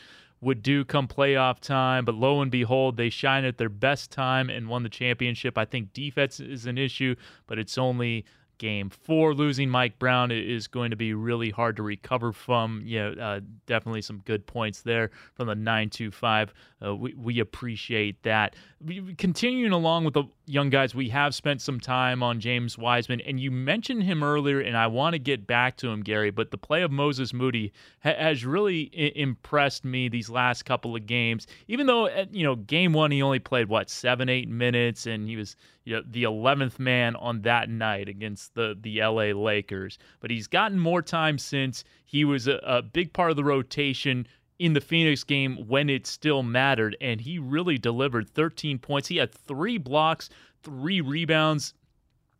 [0.41, 4.51] would do come playoff time, but lo and behold, they shine at their best time
[4.51, 5.57] and won the championship.
[5.57, 7.15] I think defense is an issue,
[7.47, 8.23] but it's only
[8.61, 9.33] game four.
[9.33, 12.83] Losing Mike Brown is going to be really hard to recover from.
[12.85, 16.53] Yeah, uh, definitely some good points there from the 925.
[16.85, 18.55] Uh, we, we appreciate that.
[19.17, 23.39] Continuing along with the young guys, we have spent some time on James Wiseman, and
[23.39, 26.29] you mentioned him earlier, and I want to get back to him, Garry.
[26.29, 27.71] But the play of Moses Moody
[28.03, 31.47] ha- has really I- impressed me these last couple of games.
[31.67, 35.37] Even though you know, game one he only played what seven, eight minutes, and he
[35.37, 39.97] was you know, the 11th man on that night against the the LA Lakers.
[40.19, 44.27] But he's gotten more time since he was a, a big part of the rotation
[44.61, 49.07] in the Phoenix game when it still mattered, and he really delivered 13 points.
[49.07, 50.29] He had three blocks,
[50.61, 51.73] three rebounds.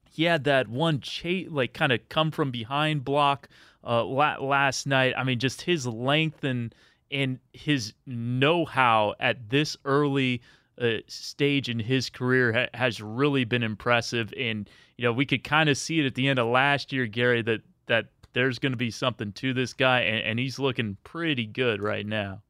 [0.08, 1.02] He had that one
[1.50, 3.50] like kind of come from behind block
[3.84, 5.16] uh, last night.
[5.18, 6.76] I mean, just his length and
[7.10, 10.44] and his know-how at this early
[10.80, 14.32] uh, stage in his career ha- has really been impressive.
[14.38, 17.08] And you know, we could kind of see it at the end of last year,
[17.08, 20.98] Garry, that that there's going to be something to this guy, and, and he's looking
[21.04, 22.42] pretty good right now.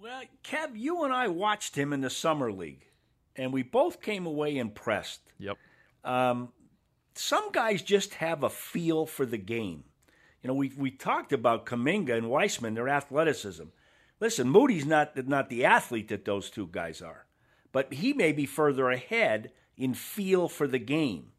[0.00, 2.86] Well, Kev, you and I watched him in the summer league,
[3.36, 5.20] and we both came away impressed.
[5.38, 5.56] Yep.
[6.04, 6.52] Um,
[7.14, 9.84] some guys just have a feel for the game.
[10.42, 13.66] You know, we we talked about Kuminga and Wiseman, their athleticism.
[14.18, 17.26] Listen, Moody's not not the athlete that those two guys are,
[17.70, 21.32] but he may be further ahead in feel for the game.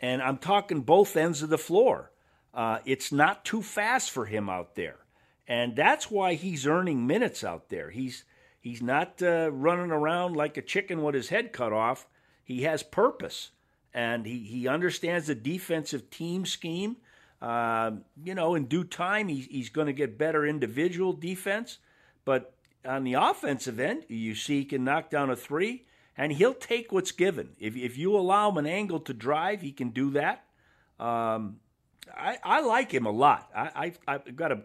[0.00, 2.10] And I'm talking both ends of the floor.
[2.52, 4.98] Uh, it's not too fast for him out there,
[5.46, 7.90] and that's why he's earning minutes out there.
[7.90, 8.24] He's
[8.60, 12.06] he's not uh, running around like a chicken with his head cut off.
[12.42, 13.50] He has purpose,
[13.94, 16.96] and he he understands the defensive team scheme.
[17.40, 21.78] Uh, you know, in due time, he's he's going to get better individual defense,
[22.24, 25.84] but on the offensive end, you see he can knock down a three,
[26.16, 27.50] and he'll take what's given.
[27.58, 30.44] If if you allow him an angle to drive, he can do that.
[30.98, 31.60] Um,
[32.14, 33.50] I, I like him a lot.
[33.54, 34.62] I, I have got a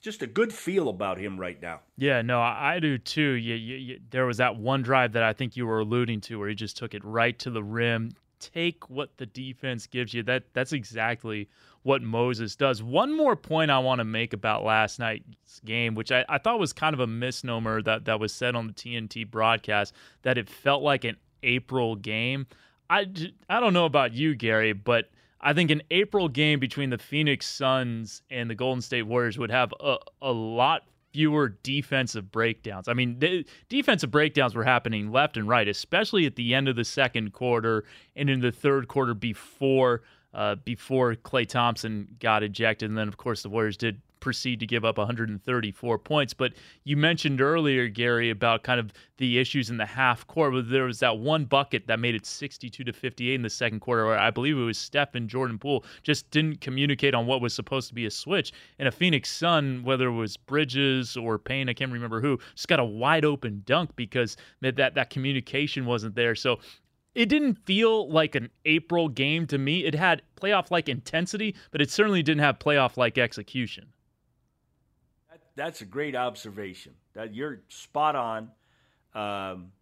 [0.00, 1.80] just a good feel about him right now.
[1.96, 3.32] Yeah, no, I, do too.
[3.32, 6.38] You, you, you, there was that one drive that I think you were alluding to
[6.38, 8.12] where he just took it right to the rim.
[8.38, 10.22] Take what the defense gives you.
[10.22, 11.48] That that's exactly
[11.82, 12.82] what Moses does.
[12.82, 16.58] One more point I want to make about last night's game, which I, I thought
[16.58, 20.48] was kind of a misnomer that, that was said on the TNT broadcast, that it
[20.48, 22.46] felt like an April game.
[22.90, 23.06] I,
[23.48, 25.08] I don't know about you, Garry, but
[25.40, 29.50] I think an April game between the Phoenix Suns and the Golden State Warriors would
[29.50, 32.88] have a, a lot fewer defensive breakdowns.
[32.88, 36.76] I mean, the defensive breakdowns were happening left and right, especially at the end of
[36.76, 40.02] the second quarter and in the third quarter before
[40.34, 42.90] uh, before Klay Thompson got ejected.
[42.90, 46.34] And then, of course, the Warriors did proceed to give up 134 points.
[46.34, 46.54] But
[46.84, 50.52] you mentioned earlier, Garry, about kind of the issues in the half court.
[50.52, 53.80] But There was that one bucket that made it 62 to 58 in the second
[53.80, 57.40] quarter, where I believe it was Steph and Jordan Poole just didn't communicate on what
[57.40, 58.52] was supposed to be a switch.
[58.78, 62.68] And a Phoenix Sun, whether it was Bridges or Payne, I can't remember who, just
[62.68, 66.34] got a wide open dunk because that that communication wasn't there.
[66.34, 66.58] So
[67.14, 69.84] it didn't feel like an April game to me.
[69.84, 73.88] It had playoff like intensity, but it certainly didn't have playoff like execution
[75.58, 76.94] that's a great observation.
[77.14, 78.50] That you're spot on.
[79.12, 79.72] Um,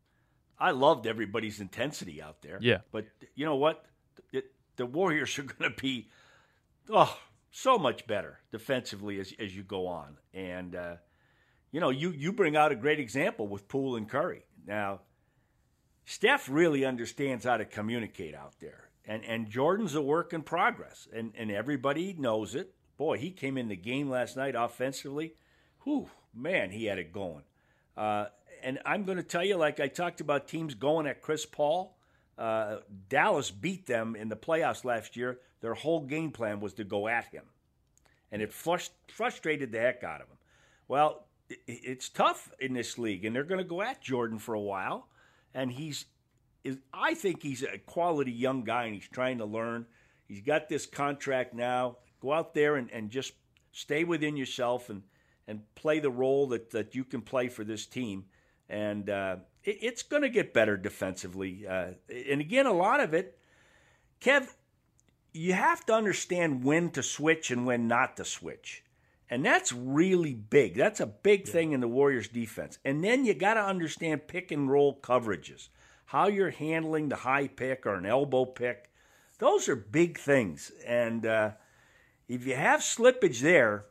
[0.59, 2.59] I loved everybody's intensity out there.
[2.63, 2.79] Yeah.
[2.91, 3.05] But
[3.35, 3.85] you know what?
[4.33, 4.43] The,
[4.77, 6.09] the Warriors are going to be
[6.89, 7.17] oh
[7.51, 10.17] so much better defensively as as you go on.
[10.33, 10.97] And uh,
[11.71, 14.47] you know, you you bring out a great example with Poole and Curry.
[14.67, 15.03] Now,
[16.07, 18.89] Steph really understands how to communicate out there.
[19.05, 21.07] And and Jordan's a work in progress.
[21.13, 22.73] And and everybody knows it.
[22.97, 25.35] Boy, he came in the game last night offensively
[25.87, 27.45] whew, man, he had it going.
[27.97, 28.27] Uh,
[28.63, 31.97] and I'm going to tell you, like I talked about teams going at Chris Paul,
[32.37, 32.79] uh,
[33.09, 37.07] Dallas beat them in the playoffs last year, their whole game plan was to go
[37.07, 37.45] at him.
[38.33, 40.37] And it frust- frustrated the heck out of him.
[40.89, 44.55] Well, it, it's tough in this league, and they're going to go at Jordan for
[44.55, 45.07] a while.
[45.55, 46.07] And he's,
[46.65, 49.87] is, I think he's a quality young guy, and he's trying to learn.
[50.27, 51.99] He's got this contract now.
[52.21, 53.35] Go out there and, and just
[53.71, 55.03] stay within yourself and,
[55.47, 58.25] and play the role that, that you can play for this team.
[58.69, 61.67] And uh, it, it's going to get better defensively.
[61.67, 61.93] Uh,
[62.31, 63.39] and again, a lot of it,
[64.21, 64.49] Kev,
[65.33, 68.83] you have to understand when to switch and when not to switch.
[69.29, 70.77] And that's really big.
[70.77, 72.79] That's a big thing in the Warriors defense.
[72.85, 75.69] And then you got to understand pick and roll coverages,
[76.07, 78.91] how you're handling the high pick or an elbow pick.
[79.39, 80.71] Those are big things.
[80.87, 81.51] And uh,
[82.29, 83.87] if you have slippage there,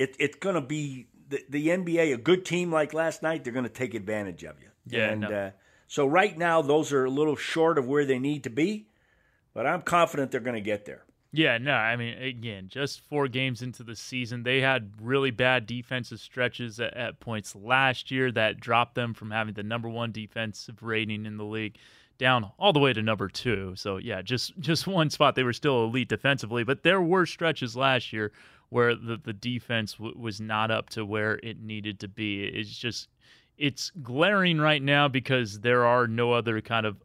[0.00, 3.52] it, it's going to be the, the NBA, a good team like last night, they're
[3.52, 4.68] going to take advantage of you.
[4.86, 5.30] Yeah, And no.
[5.30, 5.50] uh,
[5.86, 8.86] so right now, those are a little short of where they need to be,
[9.52, 11.04] but I'm confident they're going to get there.
[11.32, 15.66] Yeah, no, I mean, again, just four games into the season, they had really bad
[15.66, 20.12] defensive stretches at, at points last year that dropped them from having the number one
[20.12, 21.76] defensive rating in the league
[22.18, 23.74] down all the way to number two.
[23.76, 25.36] So yeah, just just one spot.
[25.36, 28.32] They were still elite defensively, but there were stretches last year
[28.70, 32.44] where the the defense w- was not up to where it needed to be.
[32.44, 33.08] It's just
[33.58, 36.96] it's glaring right now because there are no other kind of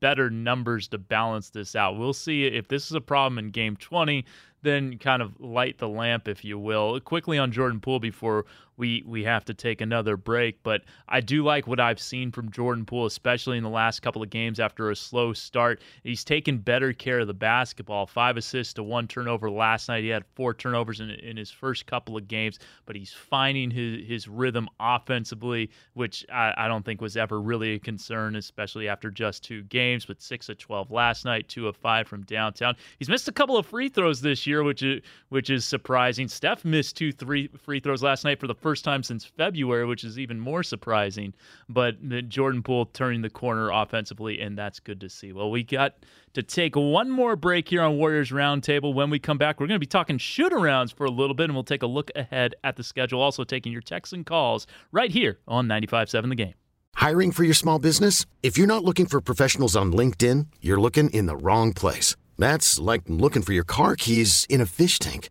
[0.00, 1.98] better numbers to balance this out.
[1.98, 4.24] We'll see if this is a problem in game 20,
[4.62, 6.98] then kind of light the lamp, if you will.
[7.00, 8.46] Quickly on Jordan Poole before
[8.82, 12.50] we, we have to take another break, but I do like what I've seen from
[12.50, 15.80] Jordan Poole, especially in the last couple of games after a slow start.
[16.02, 18.08] He's taken better care of the basketball.
[18.08, 20.02] Five assists to one turnover last night.
[20.02, 24.04] He had four turnovers in, in his first couple of games, but he's finding his,
[24.04, 29.12] his rhythm offensively, which I, I don't think was ever really a concern, especially after
[29.12, 30.06] just two games.
[30.06, 32.74] But six of 12 last night, two of five from downtown.
[32.98, 36.26] He's missed a couple of free throws this year, which is, which is surprising.
[36.26, 40.04] Steph missed two three free throws last night for the first time since February, which
[40.04, 41.34] is even more surprising.
[41.68, 45.32] But Jordan Poole turning the corner offensively, and that's good to see.
[45.34, 45.96] Well, we got
[46.32, 48.94] to take one more break here on Warriors Roundtable.
[48.94, 51.44] When we come back, we're going to be talking shoot arounds for a little bit,
[51.44, 53.20] and we'll take a look ahead at the schedule.
[53.20, 56.54] Also, taking your texts and calls right here on 95.7 The Game.
[56.94, 58.26] Hiring for your small business?
[58.42, 62.16] If you're not looking for professionals on LinkedIn, you're looking in the wrong place.
[62.38, 65.30] That's like looking for your car keys in a fish tank.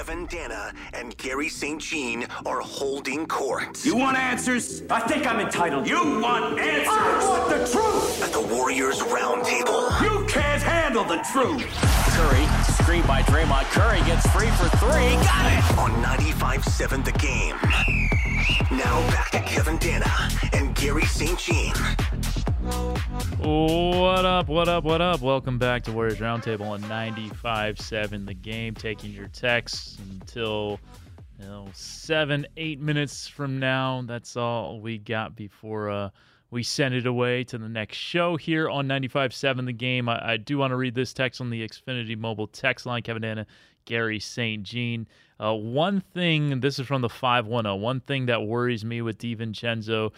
[0.00, 1.78] Kevin Danna and Garry St.
[1.78, 3.84] Jean are holding court.
[3.84, 4.82] You want answers?
[4.88, 5.86] I think I'm entitled.
[5.86, 6.88] You want answers?
[6.88, 8.22] I want the truth!
[8.22, 10.00] At the Warriors Roundtable.
[10.00, 11.66] You can't handle the truth!
[12.16, 12.46] Curry,
[12.82, 13.64] screen by Draymond.
[13.72, 15.16] Curry gets free for three.
[15.20, 15.78] Got it!
[15.78, 17.56] On 95.7 The Game.
[18.70, 21.38] Now back to Kevin Danna and Garry St.
[21.38, 21.74] Jean.
[23.42, 25.22] What up, what up, what up?
[25.22, 30.78] Welcome back to Warriors Roundtable on 95.7 The Game, taking your texts until
[31.38, 34.02] you know, seven, eight minutes from now.
[34.06, 36.10] That's all we got before uh,
[36.50, 40.10] we send it away to the next show here on 95.7 The Game.
[40.10, 43.22] I, I do want to read this text on the Xfinity Mobile text line, Kevin
[43.22, 43.46] Danna,
[43.86, 44.62] Garry St.
[44.62, 45.08] Jean.
[45.42, 50.12] Uh, one thing, this is from the 510, one thing that worries me with DiVincenzo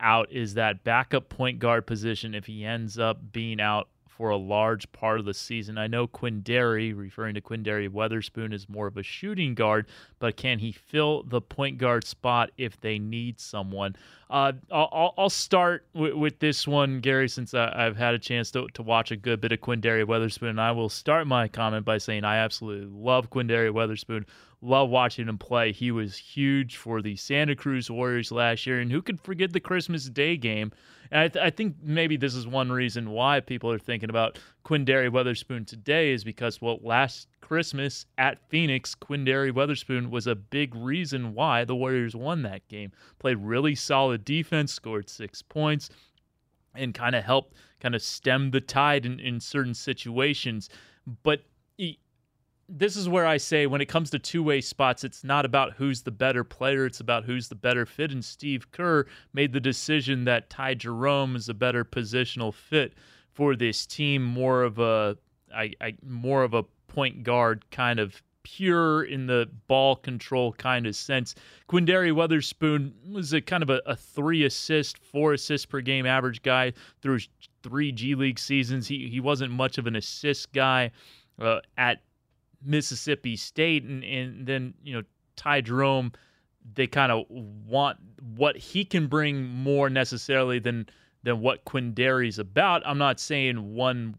[0.00, 3.88] out is that backup point guard position if he ends up being out
[4.18, 5.78] for a large part of the season.
[5.78, 9.86] I know Quinndary, referring to Quinndary Weatherspoon, is more of a shooting guard,
[10.18, 13.94] but can he fill the point guard spot if they need someone?
[14.28, 18.50] Uh, I'll, I'll, start with, with, this one, Garry, since I, have had a chance
[18.50, 20.50] to, to watch a good bit of Quinndary Weatherspoon.
[20.50, 24.24] And I will start my comment by saying I absolutely love Quinndary Weatherspoon.
[24.60, 25.70] Love watching him play.
[25.70, 28.80] He was huge for the Santa Cruz Warriors last year.
[28.80, 30.72] And who could forget the Christmas Day game?
[31.12, 34.38] And I, th- I think maybe this is one reason why people are thinking about
[34.64, 40.74] Quinndary Weatherspoon today is because, well, last Christmas at Phoenix, Quinndary Weatherspoon was a big
[40.74, 42.90] reason why the Warriors won that game.
[43.20, 45.88] Played really solid defense, scored six points,
[46.74, 50.68] and kind of helped kind of stem the tide in, in certain situations.
[51.22, 51.42] But
[52.68, 55.72] this is where I say when it comes to two way spots, it's not about
[55.74, 58.12] who's the better player, it's about who's the better fit.
[58.12, 62.92] And Steve Kerr made the decision that Ty Jerome is a better positional fit
[63.32, 65.16] for this team, more of a
[65.54, 70.86] I, I more of a point guard kind of pure in the ball control kind
[70.86, 71.34] of sense.
[71.68, 76.42] Quinndary Weatherspoon was a kind of a, a three assist, four assists per game average
[76.42, 77.20] guy through
[77.62, 78.86] three G League seasons.
[78.88, 80.90] He he wasn't much of an assist guy
[81.40, 82.02] uh, at
[82.62, 85.02] Mississippi State, and, and then you know
[85.36, 86.12] Ty Jerome,
[86.74, 87.98] they kind of want
[88.36, 90.88] what he can bring more necessarily than
[91.22, 92.82] than what Quinndary's about.
[92.86, 94.16] I'm not saying one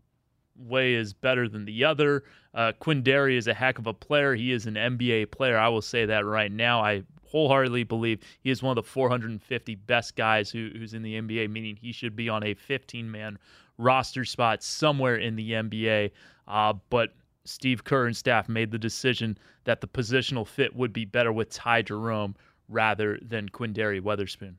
[0.58, 2.24] way is better than the other.
[2.54, 4.36] Uh, Quinndary is a heck of a player.
[4.36, 5.58] He is an NBA player.
[5.58, 6.84] I will say that right now.
[6.84, 11.22] I wholeheartedly believe he is one of the 450 best guys who, who's in the
[11.22, 13.38] NBA, meaning he should be on a 15 man
[13.78, 16.12] roster spot somewhere in the NBA.
[16.48, 17.14] Uh, but
[17.50, 21.50] Steve Kerr and staff made the decision that the positional fit would be better with
[21.50, 22.36] Ty Jerome
[22.68, 24.56] rather than Quinndary Weatherspoon.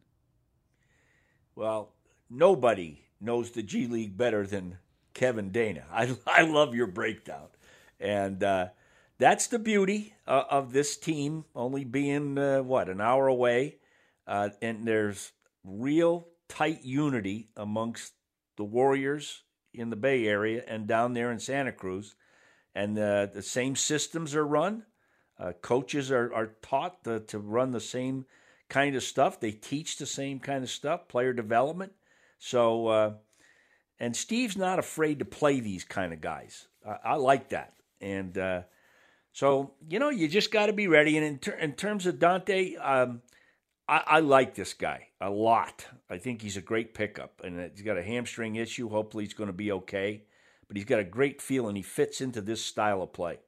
[1.54, 1.92] Well,
[2.28, 4.78] nobody knows the G League better than
[5.14, 5.84] Kevin Danna.
[5.92, 7.48] I, I love your breakdown.
[8.00, 8.68] And uh,
[9.18, 13.76] that's the beauty uh, of this team only being, uh, what, an hour away.
[14.26, 15.32] Uh, and there's
[15.64, 18.14] real tight unity amongst
[18.56, 22.14] the Warriors in the Bay Area and down there in Santa Cruz
[22.74, 24.84] and uh, the same systems are run.
[25.38, 28.26] Uh, coaches are, are taught to, to run the same
[28.68, 29.40] kind of stuff.
[29.40, 31.92] They teach the same kind of stuff, player development.
[32.38, 33.12] So, uh,
[33.98, 36.68] and Steve's not afraid to play these kind of guys.
[36.86, 37.74] I, I like that.
[38.00, 38.62] And uh,
[39.32, 41.16] so, you know, you just got to be ready.
[41.16, 43.22] And in, ter- in terms of Donte, um,
[43.88, 45.86] I, I, like this guy a lot.
[46.08, 47.42] I think he's a great pickup.
[47.44, 48.88] And he's got a hamstring issue.
[48.88, 50.22] Hopefully, he's going to be okay
[50.70, 53.40] but he's got a great feel and he fits into this style of play.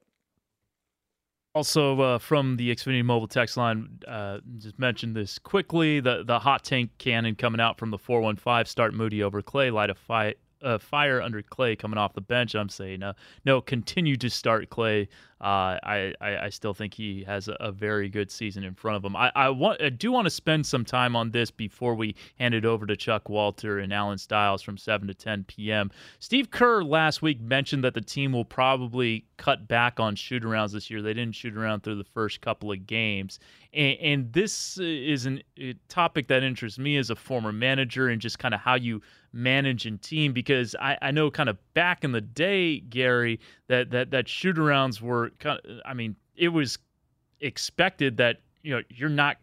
[1.55, 6.01] Also, uh, from the Xfinity Mobile text line, uh, just mentioned this quickly.
[6.01, 8.65] The the hot tank cannon coming out from the 415.
[8.65, 12.55] Start Moody over Klay, Light a uh, fire under Klay coming off the bench.
[12.55, 13.13] I'm saying uh,
[13.45, 15.07] no, continue to start Klay.
[15.43, 18.95] Uh, I, I, I still think he has a, a, very good season in front
[18.95, 19.13] of him.
[19.13, 22.53] I, I want I do want to spend some time on this before we hand
[22.53, 25.91] it over to Chuck Walter and Alan Stiles from 7 to 10 p.m.
[26.19, 30.71] Steve Kerr last week mentioned that the team will probably cut back on shoot arounds
[30.71, 31.01] this year.
[31.01, 33.39] They didn't shoot around through the first couple of games.
[33.73, 38.21] And, and this is an, a topic that interests me as a former manager and
[38.21, 39.01] just kind of how you
[39.33, 43.89] manage and team because I, I know kind of back in the day, Garry, that
[43.91, 46.77] that that shoot arounds were kind of, I mean, it was
[47.39, 49.37] expected that you know you're not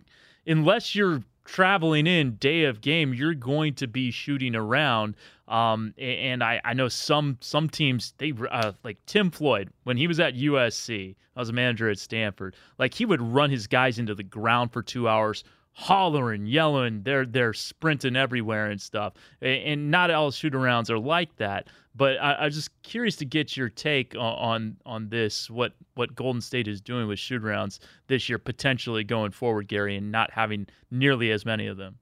[0.46, 5.16] unless you're traveling in day of game, you're going to be shooting around.
[5.48, 10.06] Um, and I, I know some some teams they uh, like Tim Floyd when he
[10.06, 11.16] was at USC.
[11.36, 12.54] I was a manager at Stanford.
[12.78, 15.42] Like he would run his guys into the ground for two hours,
[15.72, 17.02] hollering, yelling.
[17.02, 19.14] They're they're sprinting everywhere and stuff.
[19.40, 21.68] And not all shoot arounds are like that.
[21.94, 25.50] But I, am just curious to get your take on, on, this.
[25.50, 29.96] What what Golden State is doing with shoot rounds this year, potentially going forward, Garry,
[29.96, 31.98] and not having nearly as many of them.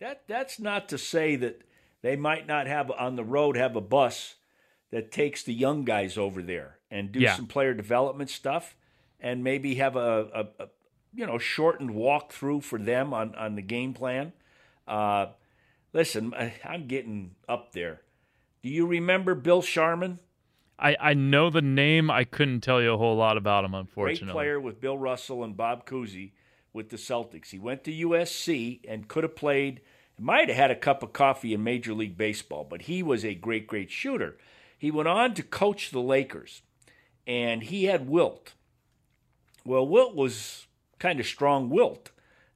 [0.00, 1.62] That that's not to say that
[2.02, 4.36] they might not have on the road have a bus
[4.90, 7.34] that takes the young guys over there and do yeah.
[7.34, 8.76] some player development stuff
[9.20, 10.68] and maybe have a, a, a
[11.14, 14.32] you know, shortened walkthrough for them on, on the game plan.
[14.86, 15.26] Uh,
[15.92, 16.34] listen,
[16.64, 18.00] I'm getting up there.
[18.62, 20.20] Do you remember Bill Sharman?
[20.78, 22.10] I, I know the name.
[22.10, 24.26] I couldn't tell you a whole lot about him, unfortunately.
[24.26, 26.32] Great player with Bill Russell and Bob Cousy
[26.72, 27.50] with the Celtics.
[27.50, 29.80] He went to USC and could have played,
[30.18, 33.34] might have had a cup of coffee in Major League Baseball, but he was a
[33.34, 34.36] great, great shooter.
[34.76, 36.62] He went on to coach the Lakers,
[37.26, 38.54] and he had Wilt.
[39.64, 40.66] Well, Wilt was
[41.02, 42.12] kind of strong willed.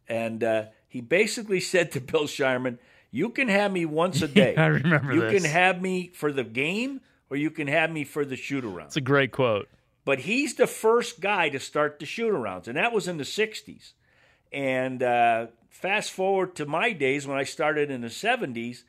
[0.08, 2.78] And uh, he basically said to Bill Sharman,
[3.10, 4.54] You can have me once a day.
[4.56, 5.42] I remember You this.
[5.42, 8.86] can have me for the game, or you can have me for the shoot around.
[8.86, 9.68] It's a great quote.
[10.04, 13.24] But he's the first guy to start the shoot arounds, and that was in the
[13.24, 13.92] '60s.
[14.52, 18.84] And uh, fast forward to my days when I started in the '70s,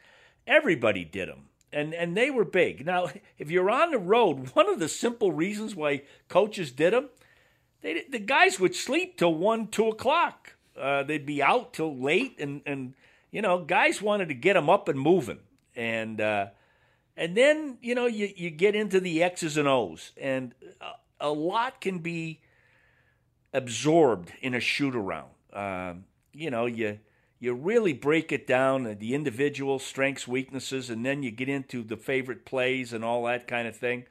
[0.46, 2.86] everybody did them, and and they were big.
[2.86, 3.08] Now,
[3.40, 7.10] if you're on the road, one of the simple reasons why coaches did them,
[7.82, 10.54] they, the guys would sleep till one, two o'clock.
[10.80, 12.94] Uh, they'd be out till late, and and
[13.32, 15.40] you know, guys wanted to get them up and moving,
[15.76, 16.48] and uh,
[17.16, 21.30] and then you know you you get into the X's and O's, and a, a
[21.30, 22.42] lot can be
[23.54, 25.30] absorbed in a shoot around.
[25.54, 27.00] Um, you know, you
[27.40, 31.84] you really break it down uh, the individual strengths, weaknesses, and then you get into
[31.84, 34.06] the favorite plays and all that kind of thing.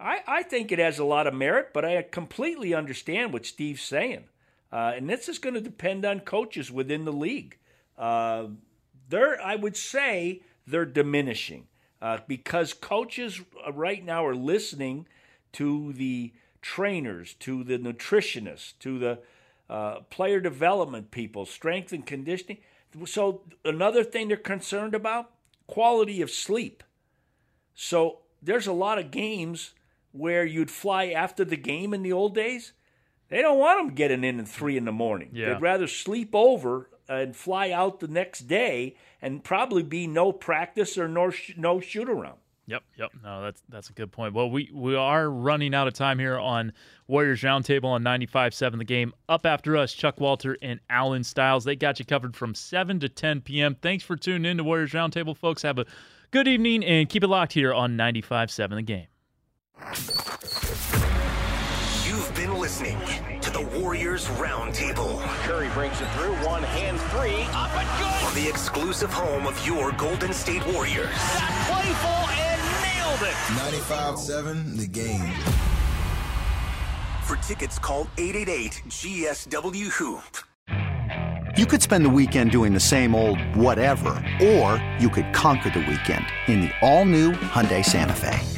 [0.00, 3.82] I, I think it has a lot of merit, but I completely understand what Steve's
[3.82, 4.24] saying.
[4.72, 7.56] Uh, and this is going to depend on coaches within the league.
[7.96, 8.46] Uh,
[9.08, 11.66] they're, I would say, they're diminishing
[12.00, 15.06] uh, because coaches uh, right now are listening
[15.52, 19.18] to the trainers, to the nutritionists, to the
[19.70, 22.58] uh, player development people, strength and conditioning.
[23.06, 25.30] So another thing they're concerned about
[25.66, 26.82] quality of sleep.
[27.74, 29.72] So there's a lot of games
[30.18, 32.72] where you'd fly after the game in the old days.
[33.28, 35.30] They don't want them getting in at three in the morning.
[35.32, 35.52] Yeah.
[35.52, 40.98] They'd rather sleep over and fly out the next day, and probably be no practice
[40.98, 42.38] or no sh- no shoot around.
[42.66, 43.10] Yep, yep.
[43.24, 44.34] No, that's that's a good point.
[44.34, 46.74] Well, we we are running out of time here on
[47.06, 49.14] Warriors Roundtable on 95.7 The Game.
[49.26, 51.64] Up after us, Chuck Walter and Alan Stiles.
[51.64, 53.74] They got you covered from 7 to 10 p.m.
[53.80, 55.62] Thanks for tuning in to Warriors Roundtable, folks.
[55.62, 55.86] Have a
[56.30, 59.06] good evening and keep it locked here on 95.7 The Game.
[62.04, 62.98] You've been listening
[63.40, 65.20] to the Warriors Roundtable.
[65.44, 66.32] Curry brings it through.
[66.46, 67.42] One hand three.
[67.54, 68.26] Up and good.
[68.26, 71.06] On the exclusive home of your Golden State Warriors.
[71.06, 73.36] Got playful and nailed it.
[73.86, 75.32] 95.7 The Game.
[77.24, 80.38] For tickets, call 888 GSW Hoop.
[81.56, 84.10] You could spend the weekend doing the same old whatever,
[84.40, 88.57] or you could conquer the weekend in the all-new Hyundai Santa Fe.